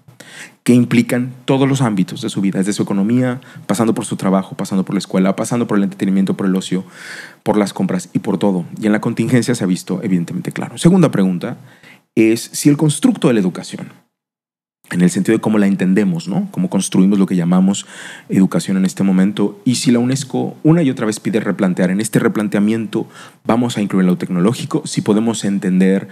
[0.65, 4.57] que implican todos los ámbitos de su vida, desde su economía, pasando por su trabajo,
[4.57, 6.85] pasando por la escuela, pasando por el entretenimiento, por el ocio,
[7.43, 8.67] por las compras y por todo.
[8.81, 10.79] Y en la contingencia se ha visto evidentemente claro.
[10.79, 11.57] Segunda pregunta
[12.15, 13.93] es si el constructo de la educación,
[14.91, 16.49] en el sentido de cómo la entendemos, ¿no?
[16.51, 17.87] Cómo construimos lo que llamamos
[18.29, 19.61] educación en este momento.
[19.65, 23.09] Y si la UNESCO una y otra vez pide replantear, en este replanteamiento
[23.45, 26.09] vamos a incluir lo tecnológico, si podemos entender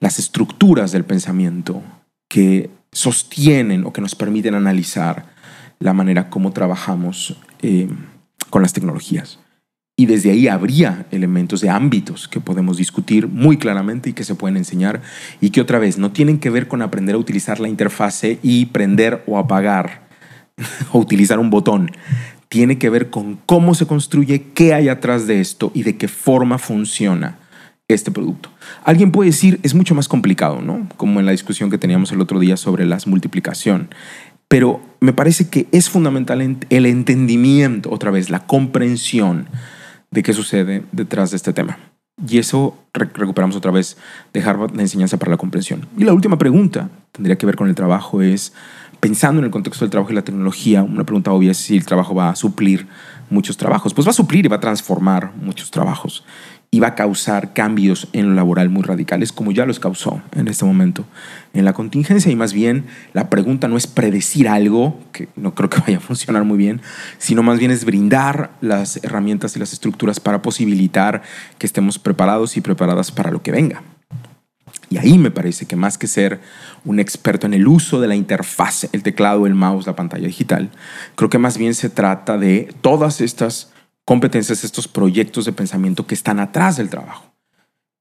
[0.00, 1.82] las estructuras del pensamiento
[2.28, 5.26] que sostienen o que nos permiten analizar
[5.78, 7.88] la manera como trabajamos eh,
[8.50, 9.38] con las tecnologías.
[9.94, 14.34] Y desde ahí habría elementos de ámbitos que podemos discutir muy claramente y que se
[14.34, 15.02] pueden enseñar
[15.40, 18.66] y que otra vez no tienen que ver con aprender a utilizar la interfase y
[18.66, 20.08] prender o apagar
[20.92, 21.90] o utilizar un botón.
[22.48, 26.08] Tiene que ver con cómo se construye, qué hay atrás de esto y de qué
[26.08, 27.38] forma funciona
[27.88, 28.50] este producto.
[28.84, 30.88] Alguien puede decir, es mucho más complicado, ¿no?
[30.96, 33.90] Como en la discusión que teníamos el otro día sobre las multiplicación.
[34.48, 39.48] Pero me parece que es fundamental el entendimiento, otra vez, la comprensión
[40.12, 41.78] de qué sucede detrás de este tema.
[42.28, 43.96] Y eso recuperamos otra vez
[44.32, 45.86] dejar la enseñanza para la comprensión.
[45.98, 48.52] Y la última pregunta tendría que ver con el trabajo, es
[49.00, 51.84] pensando en el contexto del trabajo y la tecnología, una pregunta obvia es si el
[51.84, 52.86] trabajo va a suplir
[53.30, 53.94] muchos trabajos.
[53.94, 56.24] Pues va a suplir y va a transformar muchos trabajos
[56.80, 60.64] va a causar cambios en lo laboral muy radicales, como ya los causó en este
[60.64, 61.04] momento
[61.52, 62.32] en la contingencia.
[62.32, 66.00] Y más bien, la pregunta no es predecir algo, que no creo que vaya a
[66.00, 66.80] funcionar muy bien,
[67.18, 71.22] sino más bien es brindar las herramientas y las estructuras para posibilitar
[71.58, 73.82] que estemos preparados y preparadas para lo que venga.
[74.88, 76.40] Y ahí me parece que más que ser
[76.84, 80.70] un experto en el uso de la interfaz, el teclado, el mouse, la pantalla digital,
[81.16, 83.72] creo que más bien se trata de todas estas
[84.12, 87.32] competencias, estos proyectos de pensamiento que están atrás del trabajo.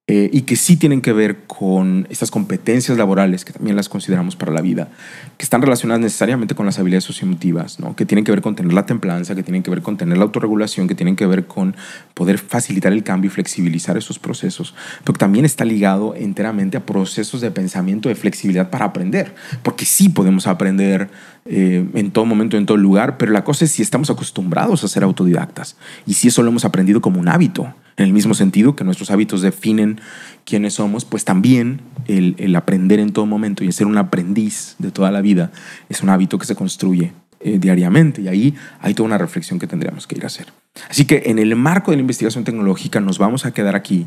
[0.08, 4.36] Eh, y que sí tienen que ver con estas competencias laborales, que también las consideramos
[4.36, 4.90] para la vida,
[5.38, 7.96] que están relacionadas necesariamente con las habilidades socioemotivas, ¿no?
[7.96, 10.26] que tienen que ver con tener la templanza, que tienen que ver con tener la
[10.26, 11.78] autorregulación, que tienen que ver con
[12.14, 16.86] poder facilitar el cambio y flexibilizar esos procesos, pero que también está ligado enteramente a
[16.86, 19.34] procesos de pensamiento, de flexibilidad para aprender,
[19.64, 21.10] porque sí podemos aprender
[21.46, 24.88] eh, en todo momento, en todo lugar, pero la cosa es si estamos acostumbrados a
[24.88, 25.76] ser autodidactas
[26.06, 27.74] y si eso lo hemos aprendido como un hábito.
[27.98, 30.00] En el mismo sentido que nuestros hábitos definen
[30.46, 35.12] quiénes somos, pues también el, aprender en todo momento y ser un aprendiz de toda
[35.12, 35.52] la vida
[35.90, 39.68] es un hábito que se construye eh, diariamente y ahí hay toda una reflexión que
[39.68, 40.48] tendríamos que ir a hacer.
[40.90, 44.06] Así que en el marco de la investigación tecnológica nos vamos a quedar aquí,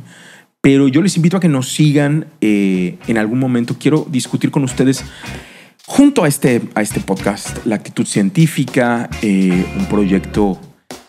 [0.60, 3.76] pero yo les invito a que nos sigan eh, en algún momento.
[3.78, 5.04] Quiero discutir con ustedes
[5.86, 10.58] junto a este, a este podcast, La Actitud Científica, eh, un proyecto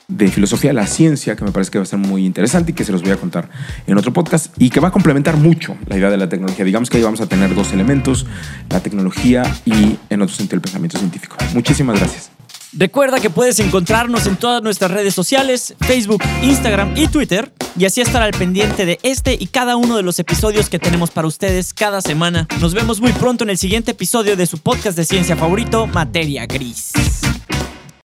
[0.07, 2.75] de filosofía de la ciencia que me parece que va a ser muy interesante y
[2.75, 3.49] que se los voy a contar
[3.87, 6.63] en otro podcast y que va a complementar mucho la idea de la tecnología.
[6.63, 8.27] Digamos que ahí vamos a tener dos elementos,
[8.69, 11.37] la tecnología y en otro sentido el pensamiento científico.
[11.53, 12.34] Muchísimas gracias.
[12.77, 18.01] Recuerda que puedes encontrarnos en todas nuestras redes sociales, Facebook, Instagram y Twitter, y así
[18.01, 21.73] estar al pendiente de este y cada uno de los episodios que tenemos para ustedes
[21.73, 22.47] cada semana.
[22.59, 26.45] Nos vemos muy pronto en el siguiente episodio de su podcast de ciencia favorito, Materia
[26.47, 26.91] Gris.